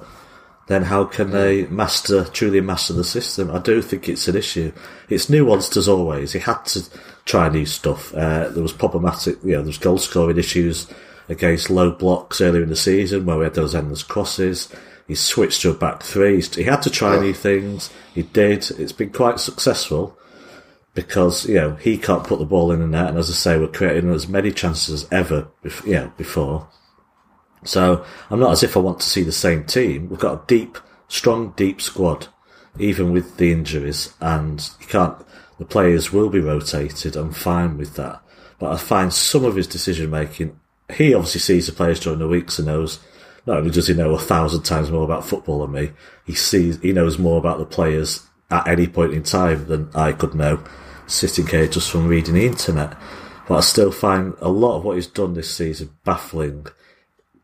[0.67, 3.49] Then how can they master, truly master the system?
[3.49, 4.71] I do think it's an issue.
[5.09, 6.33] It's nuanced as always.
[6.33, 6.87] He had to
[7.25, 8.13] try new stuff.
[8.13, 10.87] Uh, there was problematic, you know, there was goal scoring issues
[11.27, 14.71] against low blocks earlier in the season where we had those endless crosses.
[15.07, 16.39] He switched to a back three.
[16.39, 17.89] He had to try new things.
[18.13, 18.69] He did.
[18.77, 20.15] It's been quite successful
[20.93, 23.57] because you know he can't put the ball in the net, and as I say,
[23.57, 26.67] we're creating as many chances as ever, bef- you know, before.
[27.63, 30.09] So I'm not as if I want to see the same team.
[30.09, 30.77] We've got a deep,
[31.07, 32.27] strong, deep squad,
[32.77, 35.17] even with the injuries, and you can't.
[35.57, 37.17] The players will be rotated.
[37.17, 38.21] I'm fine with that,
[38.59, 40.57] but I find some of his decision making.
[40.91, 42.99] He obviously sees the players during the weeks and knows.
[43.45, 45.91] Not only does he know a thousand times more about football than me,
[46.25, 50.11] he sees he knows more about the players at any point in time than I
[50.11, 50.63] could know,
[51.07, 52.97] sitting here just from reading the internet.
[53.47, 56.67] But I still find a lot of what he's done this season baffling.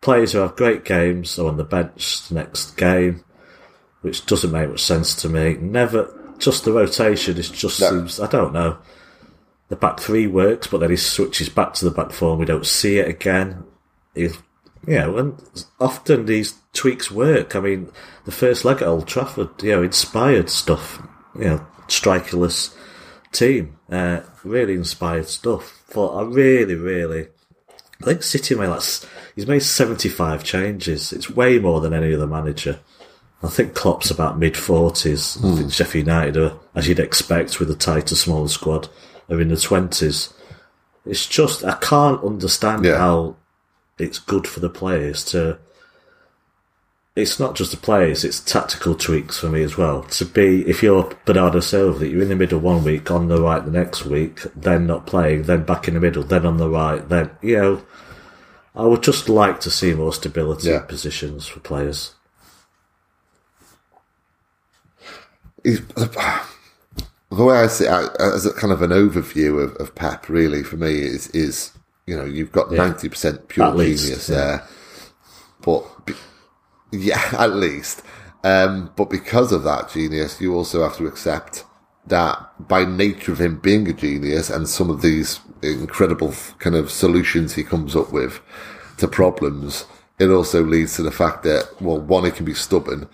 [0.02, 3.24] Players who have great games are on the bench the next game,
[4.02, 5.56] which doesn't make much sense to me.
[5.56, 7.90] Never, just the rotation is just No.
[7.90, 8.78] seems, I don't know.
[9.70, 12.46] The back three works, but then he switches back to the back four and we
[12.46, 13.64] don't see it again.
[14.88, 17.56] You know, and often these tweaks work.
[17.56, 17.92] I mean,
[18.26, 21.02] the first leg at Old Trafford, you know, inspired stuff.
[21.38, 22.74] You know, strikerless
[23.32, 25.84] team, uh, really inspired stuff.
[25.94, 27.28] But I really, really,
[28.02, 28.84] I think City made like
[29.36, 31.12] he's made seventy five changes.
[31.14, 32.80] It's way more than any other manager.
[33.44, 35.38] I think Klopp's about mid forties.
[35.44, 38.88] I think Sheffield United are, as you'd expect, with a tighter, smaller squad,
[39.30, 40.34] are in the twenties.
[41.06, 42.98] It's just I can't understand Yeah.
[42.98, 43.36] how
[43.98, 45.58] it's good for the players to.
[47.16, 50.04] It's not just the players; it's tactical tweaks for me as well.
[50.04, 53.42] To be, if you're Bernardo Silva, that you're in the middle one week, on the
[53.42, 56.70] right the next week, then not playing, then back in the middle, then on the
[56.70, 57.82] right, then you know.
[58.78, 60.82] I would just like to see more stability Yeah.
[60.82, 62.14] positions for players.
[65.66, 66.44] Uh,
[67.32, 70.30] the way I see it uh, as a kind of an overview of, of Pep,
[70.30, 71.72] really for me is is
[72.08, 74.36] you know you've got ninety percent pure At least, genius yeah.
[74.36, 74.68] there,
[75.62, 76.14] but be,
[76.92, 78.02] yeah, at least.
[78.44, 81.64] Um, but because of that genius, you also have to accept
[82.06, 86.92] that by nature of him being a genius and some of these incredible kind of
[86.92, 88.40] solutions he comes up with
[88.98, 89.86] to problems,
[90.20, 93.10] it also leads to the fact that well, one, he can be stubborn,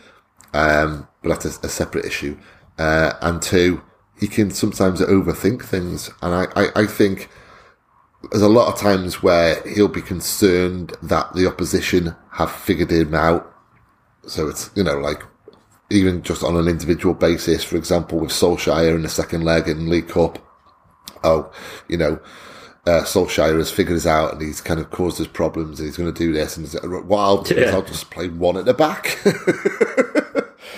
[0.54, 2.38] um, but that's a, a separate issue.
[2.78, 3.82] Uh, and two,
[4.20, 6.10] he can sometimes overthink things.
[6.22, 7.30] And I, I, I think
[8.30, 13.16] there's a lot of times where he'll be concerned that the opposition have figured him
[13.16, 13.52] out.
[14.28, 15.24] So it's, you know, like
[15.90, 19.90] even just on an individual basis, for example, with Solskjaer in the second leg in
[19.90, 20.40] League Cup.
[21.24, 21.52] Oh,
[21.88, 22.20] you know,
[22.86, 25.98] uh, Solskjaer has figured us out and he's kind of caused us problems and he's
[25.98, 26.58] going to do this.
[26.58, 29.20] And what I'll do is I'll just play one at the back.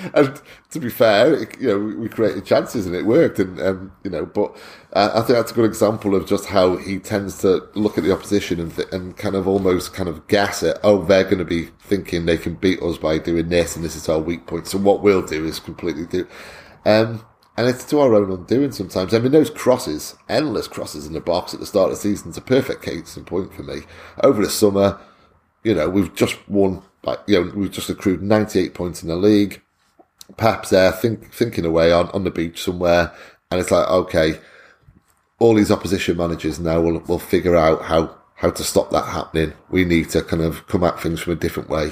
[0.14, 0.41] and
[0.72, 3.39] to be fair, it, you know, we, we created chances and it worked.
[3.39, 4.56] And, um, you know, but
[4.93, 8.04] uh, I think that's a good example of just how he tends to look at
[8.04, 10.78] the opposition and, th- and kind of almost kind of guess it.
[10.84, 13.95] Oh, they're going to be thinking they can beat us by doing this and this
[13.95, 14.68] is our weak point.
[14.68, 16.28] So what we'll do is completely do.
[16.86, 17.26] Um,
[17.56, 19.14] and it's to our own undoing sometimes.
[19.14, 22.32] I mean, those crosses, endless crosses in the box at the start of the season,
[22.32, 23.82] is a perfect case in point for me.
[24.24, 24.99] Over the summer,
[25.64, 29.16] you know, we've just won, like, you know, we've just accrued 98 points in the
[29.16, 29.62] league.
[30.38, 33.13] Pep's there think, thinking away on, on the beach somewhere.
[33.51, 34.39] And it's like, okay,
[35.39, 39.53] all these opposition managers now will, will figure out how, how to stop that happening.
[39.69, 41.91] We need to kind of come at things from a different way.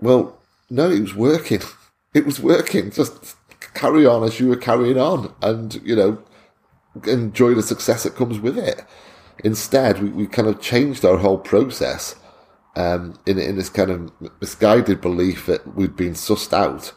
[0.00, 0.38] Well,
[0.70, 1.60] no, it was working.
[2.14, 2.92] It was working.
[2.92, 3.34] Just
[3.74, 6.22] carry on as you were carrying on and, you know,
[7.08, 8.84] enjoy the success that comes with it.
[9.42, 12.14] Instead, we, we kind of changed our whole process
[12.76, 16.92] um, in, in this kind of misguided belief that we'd been sussed out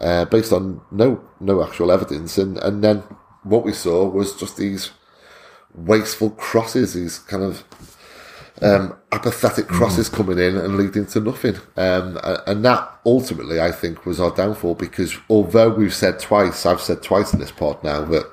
[0.00, 2.38] uh, based on no no actual evidence.
[2.38, 3.02] And, and then
[3.42, 4.90] what we saw was just these
[5.74, 7.64] wasteful crosses, these kind of
[8.62, 11.56] um, apathetic crosses coming in and leading to nothing.
[11.76, 16.80] Um, and that ultimately, I think, was our downfall because although we've said twice, I've
[16.80, 18.26] said twice in this pod now that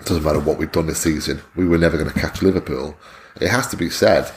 [0.00, 2.96] it doesn't matter what we've done this season, we were never going to catch Liverpool.
[3.40, 4.30] It has to be said,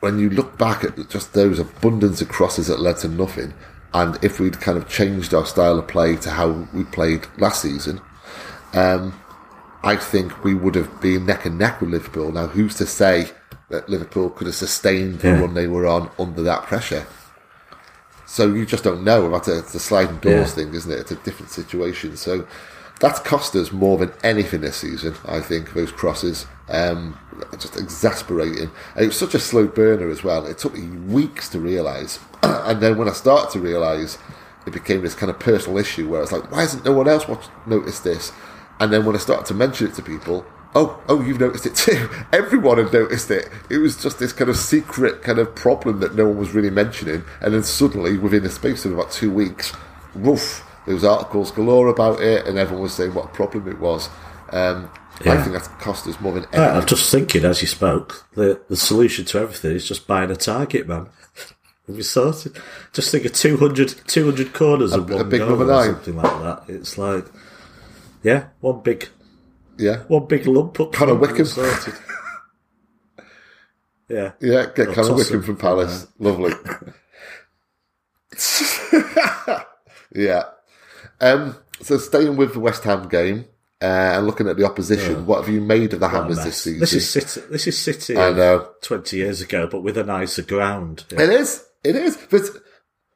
[0.00, 3.54] when you look back at just those abundance of crosses that led to nothing,
[3.94, 7.62] and if we'd kind of changed our style of play to how we played last
[7.62, 8.00] season,
[8.74, 9.18] um,
[9.82, 12.32] I think we would have been neck and neck with Liverpool.
[12.32, 13.28] Now, who's to say
[13.70, 15.40] that Liverpool could have sustained the Yeah.
[15.40, 17.06] run they were on under that pressure?
[18.26, 19.26] So you just don't know.
[19.26, 20.64] About a, it's a sliding doors Yeah.
[20.64, 20.98] thing, isn't it?
[20.98, 22.16] It's a different situation.
[22.16, 22.46] So
[22.98, 25.14] that's cost us more than anything this season.
[25.26, 27.16] I think those crosses, um,
[27.58, 28.70] just exasperating.
[28.96, 30.46] And it was such a slow burner as well.
[30.46, 32.18] It took me weeks to realise,
[32.66, 34.18] and then when I started to realise,
[34.66, 37.28] it became this kind of personal issue where it's like, why hasn't no one else
[37.28, 38.32] watched, noticed this?
[38.80, 41.74] And then when I started to mention it to people, oh, oh, you've noticed it
[41.74, 42.08] too.
[42.32, 43.48] Everyone had noticed it.
[43.70, 46.70] It was just this kind of secret kind of problem that no one was really
[46.70, 47.24] mentioning.
[47.40, 49.72] And then suddenly, within the space of about two weeks,
[50.14, 53.78] woof, there was articles galore about it, and everyone was saying what a problem it
[53.78, 54.08] was.
[54.50, 54.90] Um,
[55.20, 56.60] I think that's cost us more than anything.
[56.60, 60.36] I'm just thinking as you spoke, the the solution to everything is just buying a
[60.36, 61.08] target, man.
[61.86, 62.56] Be sorted.
[62.94, 65.92] Just think of 200, 200 corners and a one big goal number or nine.
[65.92, 66.64] something like that.
[66.68, 67.26] It's like,
[68.22, 69.08] yeah, one big,
[69.76, 70.98] yeah, one big lump up.
[70.98, 71.44] We're Wickham.
[71.44, 71.94] sorted.
[74.08, 74.66] yeah, yeah.
[74.74, 76.06] Get Or Connor toss Wickham from Palace.
[76.18, 76.54] Lovely.
[80.14, 80.44] yeah.
[81.20, 83.44] Um, so staying with the West Ham game
[83.82, 83.84] uh,
[84.16, 86.80] and looking at the opposition, what have you made of the Hammers this season?
[86.80, 87.46] This is City.
[87.50, 88.16] This is City.
[88.16, 88.68] I of know.
[88.80, 91.04] Twenty years ago, but with a nicer ground.
[91.10, 91.62] It is.
[91.84, 92.16] It is.
[92.26, 92.50] There's,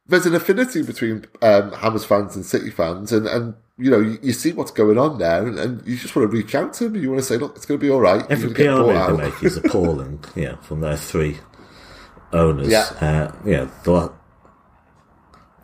[0.06, 4.18] there's an affinity between um, Hammers fans and City fans, and, and you know you,
[4.22, 6.84] you see what's going on there, and, and you just want to reach out to
[6.84, 7.02] them.
[7.02, 8.24] You want to say, look, it's going to be all right.
[8.30, 9.16] Every PR move out.
[9.16, 10.22] they make is appalling.
[10.36, 11.38] yeah, from their three
[12.32, 12.68] owners.
[12.68, 12.84] Yeah.
[13.00, 13.68] uh, yeah.
[13.84, 14.12] The,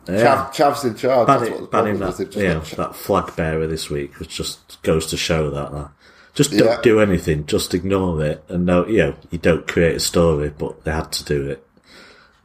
[0.07, 0.15] yeah.
[0.23, 1.27] Chav, Chav's in charge.
[1.27, 2.17] That's what banning, the banning problem is.
[2.17, 5.71] that, It yeah, got- that flag bearer this week, which just goes to show that.
[5.71, 5.91] that.
[6.35, 7.45] Just don't do anything.
[7.45, 11.11] Just ignore it, and no, you know, you don't create a story, but they had
[11.13, 11.64] to do it.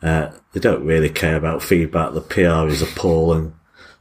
[0.03, 2.13] Uh, they don't really care about feedback.
[2.15, 3.55] The PR is appalling.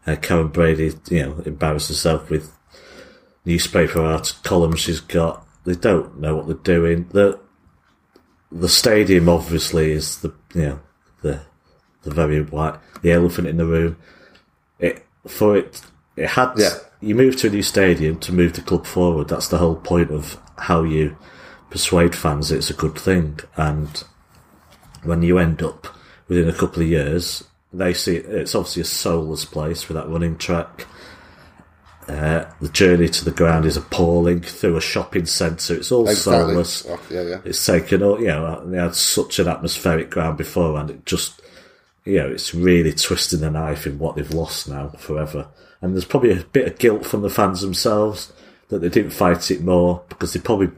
[0.07, 2.51] Uh, Karren Brady, you know, embarrassed herself with
[3.45, 5.45] newspaper art columns she's got.
[5.65, 7.07] They don't know what they're doing.
[7.09, 7.39] The
[8.51, 10.79] the stadium obviously is the you know
[11.21, 11.41] the
[12.03, 13.97] the very white the elephant in the room.
[14.79, 15.81] It for it
[16.15, 16.75] it had Yeah.
[17.01, 19.27] you move to a new stadium to move the club forward.
[19.27, 21.17] That's the whole point of how you
[21.69, 23.39] persuade fans it's a good thing.
[23.57, 24.03] And
[25.03, 25.87] when you end up
[26.27, 27.43] within a couple of years,
[27.73, 30.85] they see it's obviously a soulless place with that running track.
[32.07, 35.75] Uh, the journey to the ground is appalling through a shopping centre.
[35.75, 36.53] It's all Exactly.
[36.53, 36.85] soulless.
[36.89, 37.41] Oh, yeah, yeah.
[37.45, 41.39] It's taken, all- you know, they had such an atmospheric ground before, and it just,
[42.05, 45.49] you know, it's really twisting the knife in what they've lost now forever.
[45.81, 48.33] And there's probably a bit of guilt from the fans themselves
[48.69, 50.71] that they didn't fight it more because they probably,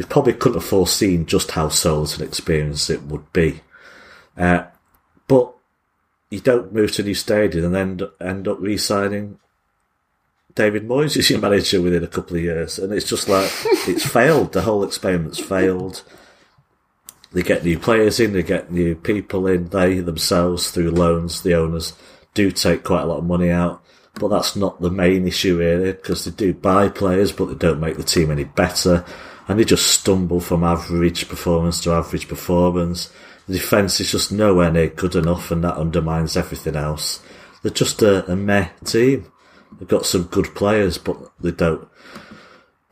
[0.00, 3.60] they probably couldn't have foreseen just how soulless an experience it would be.
[4.34, 4.64] Uh,
[5.28, 5.52] but
[6.30, 9.38] you don't move to a new stadium and then end up re-signing
[10.54, 13.50] David Moyes as your manager within a couple of years, and it's just like
[13.86, 14.54] it's failed.
[14.54, 16.02] The whole experiment's failed.
[17.32, 19.68] They get new players in, they get new people in.
[19.68, 21.92] They themselves, through loans, the owners
[22.32, 23.84] do take quite a lot of money out,
[24.14, 27.80] but that's not the main issue really, because they do buy players, but they don't
[27.80, 29.04] make the team any better,
[29.50, 33.12] and they just stumble from average performance to average performance.
[33.48, 37.20] The defence is just nowhere near good enough, and that undermines everything else.
[37.60, 39.32] They're just a, a meh team.
[39.76, 41.88] They've got some good players, but they don't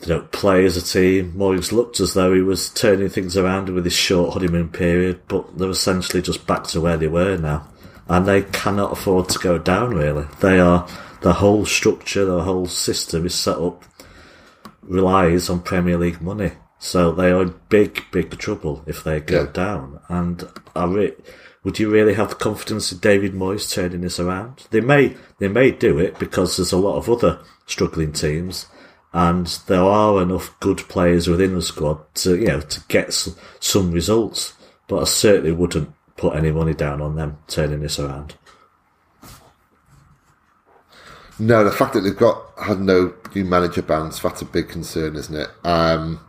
[0.01, 1.35] they don't play as a team.
[1.37, 5.57] Moyes looked as though he was turning things around with his short honeymoon period, but
[5.57, 7.69] they're essentially just back to where they were now.
[8.09, 10.27] And they cannot afford to go down, really.
[10.41, 10.89] They are,
[11.21, 13.85] the whole structure, the whole system is set up,
[14.89, 16.53] relies on Premier League money.
[16.79, 19.53] So they are in big, big trouble if they go Yeah.
[19.53, 20.01] down.
[20.09, 21.15] And I re-
[21.65, 24.67] would you really have confidence in David Moyes turning this around?
[24.71, 28.67] They may, they may do it because there's a lot of other struggling teams,
[29.13, 33.35] and there are enough good players within the squad to, you know, to get some,
[33.59, 34.53] some results.
[34.87, 38.37] But I certainly wouldn't put any money down on them turning this around.
[41.39, 45.15] No, the fact that they've got had no new manager bans, that's a big concern,
[45.15, 45.49] isn't it?
[45.65, 46.21] Um,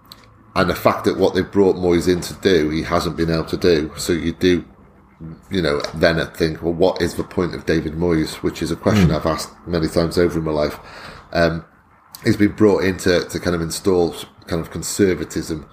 [0.55, 3.45] and the fact that what they've brought Moyes in to do, he hasn't been able
[3.45, 3.91] to do.
[3.97, 4.66] So you do,
[5.49, 8.36] you know, then think, well, what is the point of David Moyes?
[8.43, 10.78] Which is a question I've asked many times over in my life.
[11.32, 11.66] Um,
[12.24, 14.14] he's been brought in to, to kind of install
[14.47, 15.68] kind of conservatism,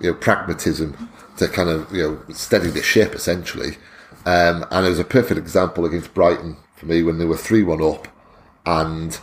[0.00, 3.76] you know, pragmatism to kind of, you know, steady the ship essentially.
[4.26, 7.62] Um, and it was a perfect example against Brighton for me when they were 3
[7.62, 8.08] 1 up
[8.66, 9.18] and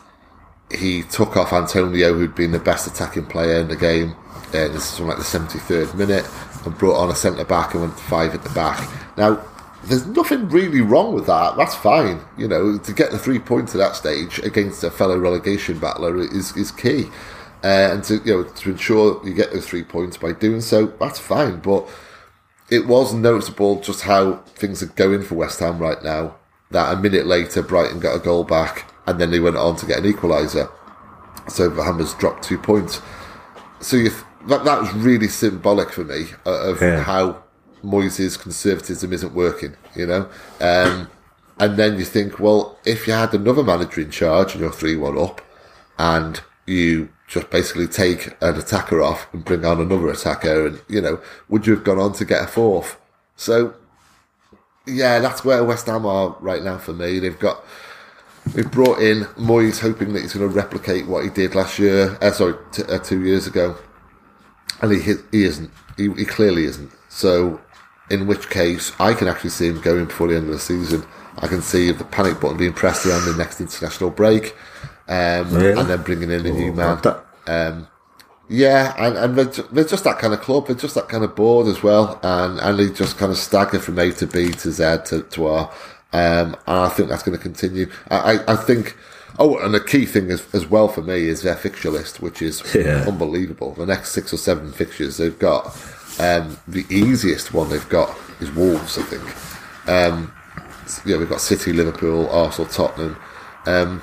[0.71, 4.15] he took off Antonio, who'd been the best attacking player in the game.
[4.47, 6.25] Uh, this is from like the 73rd minute,
[6.65, 8.89] and brought on a centre back and went five at the back.
[9.17, 9.41] Now,
[9.85, 11.55] there's nothing really wrong with that.
[11.57, 12.21] That's fine.
[12.37, 16.17] You know, to get the three points at that stage against a fellow relegation battler
[16.17, 17.05] is is key.
[17.63, 20.87] Uh, and to you know to ensure you get those three points by doing so,
[20.99, 21.59] that's fine.
[21.59, 21.87] But
[22.69, 26.35] it was noticeable just how things are going for West Ham right now.
[26.71, 29.85] That a minute later, Brighton got a goal back, and then they went on to
[29.85, 30.69] get an equaliser.
[31.47, 33.01] So the Hammers dropped two points.
[33.79, 37.01] So you th- that that was really symbolic for me uh, of Yeah.
[37.03, 37.43] how
[37.83, 39.75] Moyes' conservatism isn't working.
[39.95, 40.29] You know,
[40.59, 41.09] um,
[41.59, 44.95] and then you think, well, if you had another manager in charge and you're three
[44.95, 45.41] one up,
[45.97, 51.01] and you just basically take an attacker off and bring on another attacker, and you
[51.01, 52.97] know, would you have gone on to get a fourth?
[53.35, 53.73] So,
[54.85, 57.19] yeah, that's where West Ham are right now for me.
[57.19, 57.63] They've got
[58.53, 62.17] they've brought in Moyes, hoping that he's going to replicate what he did last year.
[62.21, 63.75] Uh, sorry, t- uh, two years ago,
[64.81, 64.99] and he
[65.31, 65.71] he isn't.
[65.97, 66.91] He, he clearly isn't.
[67.09, 67.59] So,
[68.11, 71.03] in which case, I can actually see him going before the end of the season.
[71.39, 74.55] I can see the panic button being pressed around the next international break,
[75.07, 75.79] um, Really?
[75.79, 76.99] and then bringing in a new man.
[77.03, 77.87] That-
[78.49, 80.67] Yeah, and, and they're, they're just that kind of club.
[80.67, 83.77] They're just that kind of board as well, and and they just kind of stagger
[83.79, 85.71] from A to B to Z to, to R.
[86.13, 87.89] Um, and I think that's going to continue.
[88.09, 88.95] I, I, I think
[89.39, 92.41] Oh, and a key thing as, as well for me is their fixture list, which
[92.41, 93.05] is Yeah.
[93.07, 93.73] unbelievable.
[93.75, 95.65] The next six or seven fixtures they've got,
[96.19, 99.87] um, the easiest one they've got is Wolves, I think.
[99.87, 100.33] Um,
[101.05, 103.15] yeah, we've got City, Liverpool, Arsenal, Tottenham.
[103.67, 104.01] Um,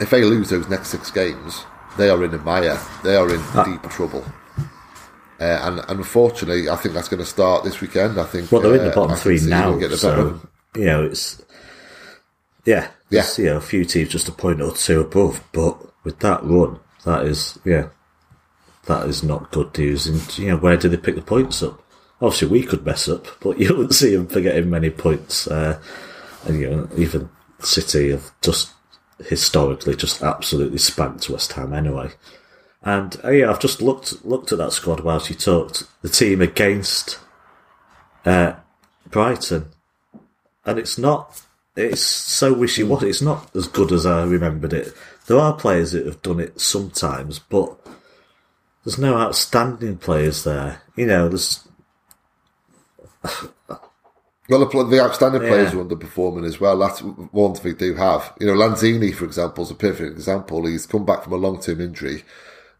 [0.00, 1.64] if they lose those next six games,
[1.96, 2.78] they are in a mire.
[3.04, 3.64] They are in Ah.
[3.64, 4.24] deep trouble.
[5.40, 8.20] Uh, and, and unfortunately, I think that's going to start this weekend.
[8.20, 8.52] I think.
[8.52, 10.40] Well, they're in the uh, bottom three now, so.
[10.74, 11.42] You know it's
[12.64, 13.26] yeah, yeah.
[13.38, 16.78] you know, a few teams just a point or two above, but with that run,
[17.04, 17.88] that is yeah,
[18.86, 20.06] that is not good news.
[20.06, 21.82] And you know, where do they pick the points up?
[22.20, 25.48] Obviously, we could mess up, but you wouldn't see them forgetting many points.
[25.48, 25.80] Uh,
[26.44, 27.28] and you know, even
[27.60, 28.72] City have just
[29.26, 32.10] historically just absolutely spanked West Ham anyway.
[32.82, 35.84] And uh, yeah, I've just looked looked at that squad whilst you talked.
[36.02, 37.18] The team against
[38.24, 38.54] uh,
[39.08, 39.66] Brighton,
[40.64, 41.42] and it's not.
[41.74, 43.06] It's so wishy washy.
[43.06, 43.10] Hmm.
[43.10, 44.92] It's not as good as I remembered it.
[45.26, 47.76] There are players that have done it sometimes, but
[48.84, 50.82] there's no outstanding players there.
[50.96, 51.66] You know, there's
[54.48, 55.80] Well, the, the outstanding players Yeah.
[55.80, 56.76] are underperforming as well.
[56.76, 58.34] That's one thing they do have.
[58.40, 60.66] You know, Lanzini, for example, is a perfect example.
[60.66, 62.24] He's come back from a long term injury.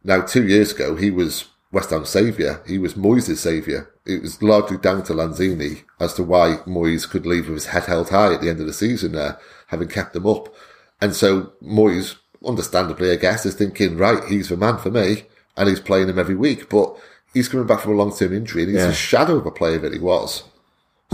[0.05, 2.63] Now, two years ago, he was West Ham's saviour.
[2.67, 3.91] He was Moyes' saviour.
[4.05, 7.85] It was largely down to Lanzini as to why Moyes could leave with his head
[7.85, 10.55] held high at the end of the season there, having kept them up.
[11.01, 12.17] And so Moyes,
[12.47, 15.25] understandably, I guess, is thinking, right, he's the man for me,
[15.57, 16.69] and he's playing him every week.
[16.69, 16.95] But
[17.33, 18.89] he's coming back from a long term injury, and he's Yeah.
[18.89, 20.45] a shadow of a player that he was.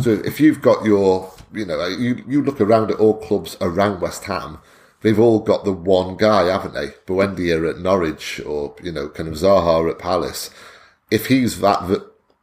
[0.02, 4.00] So if you've got your, you know, you, you look around at all clubs around
[4.00, 4.58] West Ham,
[5.02, 6.88] they've all got the one guy, haven't they?
[7.06, 10.50] Buendia at Norwich or, you know, kind of Zaha at Palace.
[11.10, 11.88] If he's that,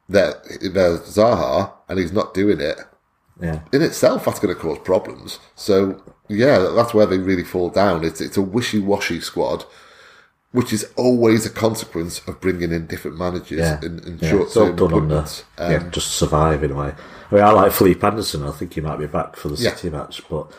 [0.10, 0.44] that,
[0.74, 2.80] there's Zaha and he's not doing it,
[3.42, 5.40] yeah, in itself, that's going to cause problems.
[5.56, 8.06] So, yeah, that's where they really fall down.
[8.06, 9.66] It's, it's a wishy-washy squad,
[10.54, 14.30] which is always a consequence of bringing in different managers yeah, in, in yeah.
[14.30, 15.44] Short-term done on the appointments.
[15.58, 16.94] Um, yeah, just survive in a way.
[17.30, 18.44] I mean, I like Felipe Anderson.
[18.44, 19.76] I think he might be back for the Yeah.
[19.76, 20.50] City match, but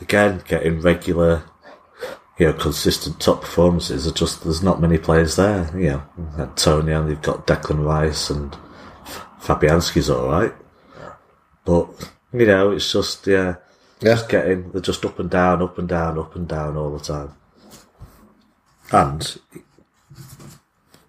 [0.00, 1.42] again, getting regular,
[2.38, 5.70] you know, consistent top performances are just there's not many players there.
[5.76, 6.02] You know,
[6.36, 8.56] and they've got Declan Rice and
[9.40, 10.54] Fabianski's all right,
[11.64, 11.88] but
[12.32, 13.56] you know, it's just yeah,
[14.00, 14.14] Yeah.
[14.14, 17.04] just getting they're just up and down, up and down, up and down all the
[17.04, 17.32] time.
[18.92, 19.36] And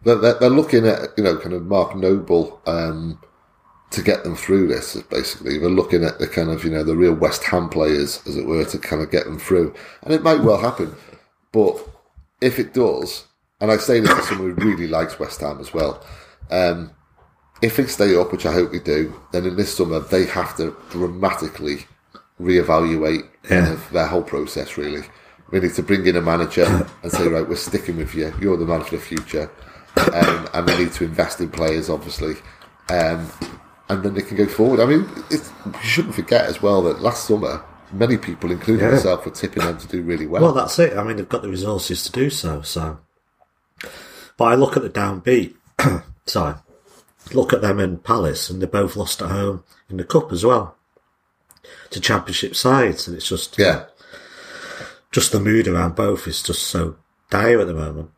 [0.03, 3.19] they're, they're, they're looking at you know kind of Mark Noble um,
[3.91, 4.95] to get them through this.
[5.09, 8.37] Basically, they're looking at the kind of you know the real West Ham players, as
[8.37, 9.73] it were, to kind of get them through,
[10.03, 10.95] and it might well happen.
[11.51, 11.77] But
[12.41, 13.25] if it does,
[13.59, 16.03] and I say this to someone who really likes West Ham as well,
[16.51, 16.91] um,
[17.61, 20.55] if they stay up, which I hope they do, then in this summer they have
[20.57, 21.85] to dramatically
[22.39, 24.77] reevaluate kind of their whole process.
[24.77, 25.01] Really,
[25.51, 28.33] we need to bring in a manager and say, right, we're sticking with you.
[28.39, 29.51] You're the man for the future,
[30.13, 32.35] um, and they need to invest in players, obviously,
[32.89, 33.29] um,
[33.89, 34.79] and then they can go forward.
[34.79, 37.63] I mean, it's, you shouldn't forget as well that last summer.
[37.91, 38.91] Many people, including Yeah.
[38.91, 40.43] myself, were tipping them to do really well.
[40.43, 40.95] Well, that's it.
[40.95, 42.61] I mean, they've got the resources to do so.
[42.61, 42.99] So,
[44.37, 45.55] but I look at the downbeat.
[46.27, 46.55] sorry,
[47.33, 50.45] look at them and Palace, and they both lost at home in the cup as
[50.45, 50.75] well
[51.89, 53.85] to Championship sides, and it's just yeah,
[55.11, 56.95] just the mood around both is just so
[57.31, 58.11] dire at the moment.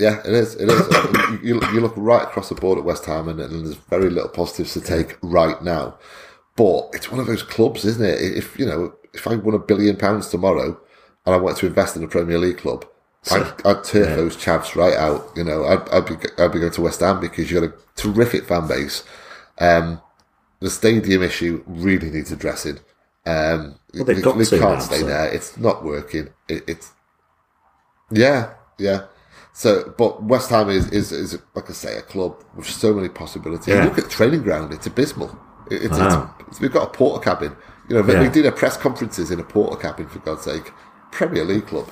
[0.00, 0.54] Yeah, it is.
[0.56, 0.80] It is.
[1.44, 4.28] You, you look right across the board at West Ham, and, and there's very little
[4.28, 5.96] positives to take right now.
[6.56, 8.20] But it's one of those clubs, isn't it?
[8.20, 10.78] If you know, if I won a billion pounds tomorrow
[11.24, 12.84] and I wanted to invest in a Premier League club,
[13.30, 15.28] I'd, I'd turf those chaps right out.
[15.36, 17.82] You know, I'd, I'd be I'd be going to West Ham because you've got a
[17.94, 19.04] terrific fan base.
[19.58, 20.00] Um,
[20.58, 22.78] the stadium issue really needs addressing.
[23.24, 25.28] Um, Well, they've they, got they to can't now, stay so- there.
[25.32, 26.28] It's not working.
[26.48, 26.90] It, it's
[28.10, 29.04] yeah, yeah.
[29.52, 33.08] So, but West Ham is, is, is like I say, a club with so many
[33.08, 33.68] possibilities.
[33.68, 33.84] Yeah.
[33.84, 35.36] Look at the training ground; it's abysmal.
[35.70, 36.34] It, it's, Wow.
[36.48, 37.56] it's, we've got a porter cabin.
[37.88, 38.22] You know, they, Yeah.
[38.24, 40.72] they do their press conferences in a porter cabin for God's sake.
[41.10, 41.88] Premier League club.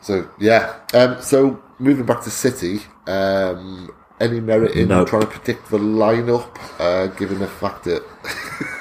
[0.00, 0.76] So yeah.
[0.94, 5.04] Um, so moving back to City, um, any merit in No.
[5.04, 6.48] trying to predict the lineup,
[6.80, 8.02] uh, given the fact that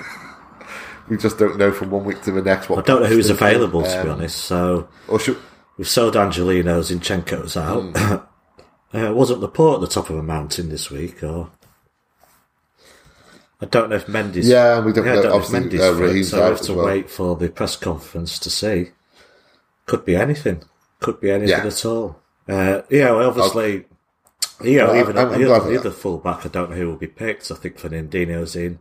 [1.10, 3.30] we just don't know from one week to the next what I don't know who's
[3.30, 4.38] available to be Um, honest.
[4.46, 5.38] So Or should,
[5.78, 7.96] we've sold Angelino, Zinchenko's out.
[8.94, 11.50] uh, wasn't Laporte at the top of a mountain this week, or
[13.62, 14.48] I don't know if Mendy's.
[14.48, 16.74] Yeah, we don't Yeah, I don't know if Mendy's uh, fit, so we have to
[16.74, 16.86] well.
[16.86, 18.92] wait for the press conference to see.
[19.86, 20.64] Could be anything.
[21.00, 21.66] Could be anything Yeah.
[21.66, 22.20] at all.
[22.48, 23.86] Uh, you know, obviously,
[24.64, 26.88] you know, No, even I'm- the, I'm other, the other fullback, I don't know who
[26.88, 27.50] will be picked.
[27.52, 28.80] I think Fernandinho's in.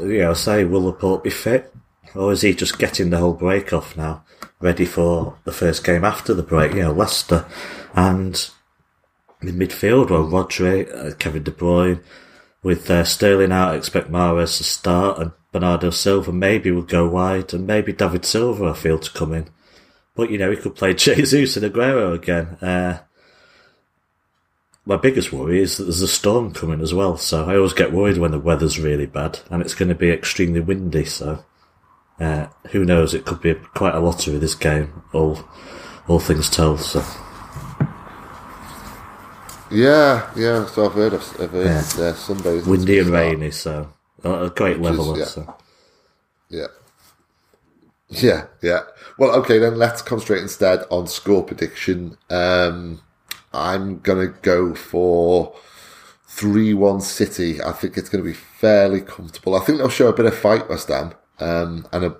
[0.00, 1.72] You know, say will Laporte be fit?
[2.16, 4.24] Or is he just getting the whole break off now,
[4.60, 6.72] ready for the first game after the break?
[6.72, 7.46] You know, Leicester
[7.94, 8.48] and
[9.42, 12.02] in midfield, well, Rodri, uh, Kevin De Bruyne,
[12.62, 17.08] with uh, Sterling out, I expect Mahrez to start, and Bernardo Silva maybe would go
[17.08, 19.48] wide, and maybe David Silva I feel to come in.
[20.14, 22.56] But you know, he could play Jesus and Aguero again.
[22.60, 22.98] Uh,
[24.84, 27.92] my biggest worry is that there's a storm coming as well, so I always get
[27.92, 31.04] worried when the weather's really bad, and it's going to be extremely windy.
[31.04, 31.44] So,
[32.20, 33.14] uh, who knows?
[33.14, 35.02] It could be quite a lottery this game.
[35.12, 35.38] All,
[36.08, 36.80] all things told.
[36.80, 37.02] So.
[39.70, 40.66] Yeah, yeah.
[40.66, 42.04] So I've heard of, I've heard Yeah.
[42.04, 42.66] uh, Sundays.
[42.66, 45.18] windy and rainy, so a great leveler.
[45.18, 45.24] yeah.
[45.24, 45.54] So.
[46.48, 46.66] Yeah.
[48.08, 48.82] Yeah, yeah.
[49.18, 52.16] Well, okay, then let's concentrate instead on score prediction.
[52.30, 53.02] Um,
[53.52, 55.56] I'm going to go for
[56.28, 57.60] 3 1 City.
[57.60, 59.56] I think it's going to be fairly comfortable.
[59.56, 61.14] I think they'll show a bit of fight, West Ham.
[61.38, 62.16] Um, and a,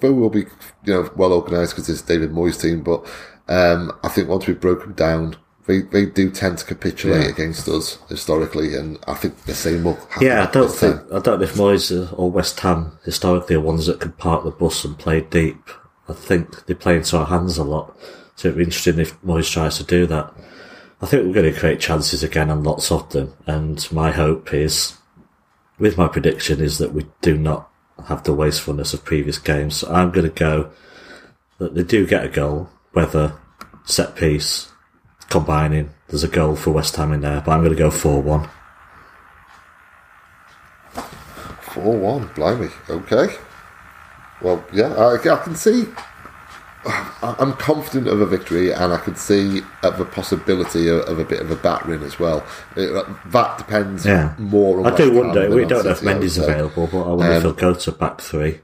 [0.00, 0.40] they, will be
[0.84, 2.82] you know, well organised because it's David Moyes' team.
[2.82, 3.04] But
[3.48, 7.28] um, I think once we've broken down, they, they do tend to capitulate Yeah.
[7.28, 8.74] against us historically.
[8.74, 10.26] And I think the same will happen.
[10.26, 10.98] Yeah, I don't this time.
[10.98, 14.44] think I don't know if Moyes or West Ham historically are ones that can park
[14.44, 15.70] the bus and play deep.
[16.08, 17.96] I think they play into our hands a lot,
[18.34, 20.34] so it'd be interesting if Moyes tries to do that.
[21.00, 23.34] I think we're going to create chances again and lots of them.
[23.46, 24.96] And my hope is,
[25.78, 27.70] with my prediction, is that we do not
[28.06, 29.76] have the wastefulness of previous games.
[29.78, 30.70] So I'm going to go
[31.58, 33.34] that they do get a goal, whether
[33.84, 34.70] set piece,
[35.28, 35.90] combining.
[36.08, 38.48] There's a goal for West Ham in there, but I'm going to go four one.
[41.72, 42.68] 4 1, blimey.
[42.90, 43.34] Okay.
[44.42, 45.86] Well, yeah, I, I can see.
[46.84, 51.24] I'm confident of a victory, and I can see of the possibility of, of a
[51.24, 52.44] bit of a battering as well.
[52.76, 52.90] It,
[53.30, 54.34] that depends Yeah.
[54.38, 55.48] more on I do wonder.
[55.48, 58.60] We don't know if Mendy's available, but I wonder if he'll go to back three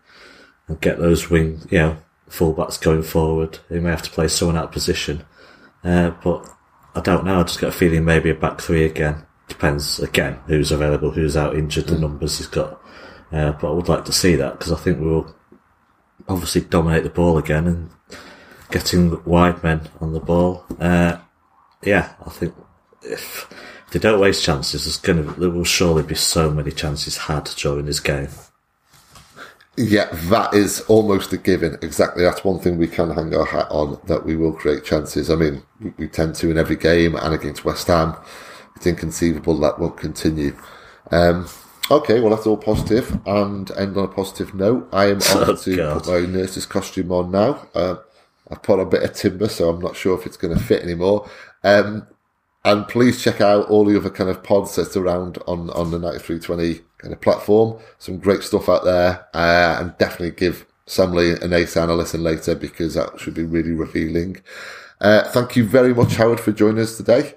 [0.66, 1.96] and get those wing, you know,
[2.28, 3.60] fullbacks going forward.
[3.68, 5.24] He may have to play someone out of position,
[5.84, 6.44] uh, but
[6.96, 7.38] I don't know.
[7.38, 9.24] I just got a feeling maybe a back three again.
[9.46, 11.90] Depends again who's available, who's out injured, Mm.
[11.90, 12.82] the numbers he's got.
[13.32, 15.34] Uh, but I would like to see that because I think we will
[16.28, 17.90] obviously dominate the ball again and
[18.70, 20.64] getting wide men on the ball.
[20.80, 21.18] Uh,
[21.82, 22.54] yeah, I think
[23.02, 23.48] if,
[23.86, 27.16] if they don't waste chances, there's going to there will surely be so many chances
[27.16, 28.28] had during this game.
[29.76, 31.78] Yeah, that is almost a given.
[31.82, 32.24] Exactly.
[32.24, 35.30] That's one thing we can hang our hat on that we will create chances.
[35.30, 38.16] I mean, we, we tend to in every game and against West Ham.
[38.74, 40.56] It's inconceivable that won't continue.
[41.12, 41.48] Um,
[41.92, 44.88] okay, well, that's all positive and end on a positive note.
[44.92, 46.02] I am Oh, on to God.
[46.02, 47.64] put my nurse's costume on now.
[47.72, 47.96] Uh,
[48.50, 50.82] I've put a bit of timber, so I'm not sure if it's going to fit
[50.82, 51.28] anymore.
[51.62, 52.06] Um,
[52.64, 55.98] and please check out all the other kind of pods that's around on, on the
[55.98, 57.80] 9320 kind of platform.
[57.98, 59.26] Some great stuff out there.
[59.32, 63.44] Uh, and definitely give Sam Lee and Nathan a listen later because that should be
[63.44, 64.42] really revealing.
[65.00, 67.34] Uh, thank you very much, Howard, for joining us today.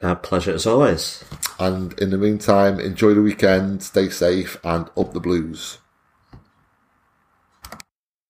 [0.00, 1.24] A pleasure as always.
[1.58, 5.78] And in the meantime, enjoy the weekend, stay safe, and up the blues.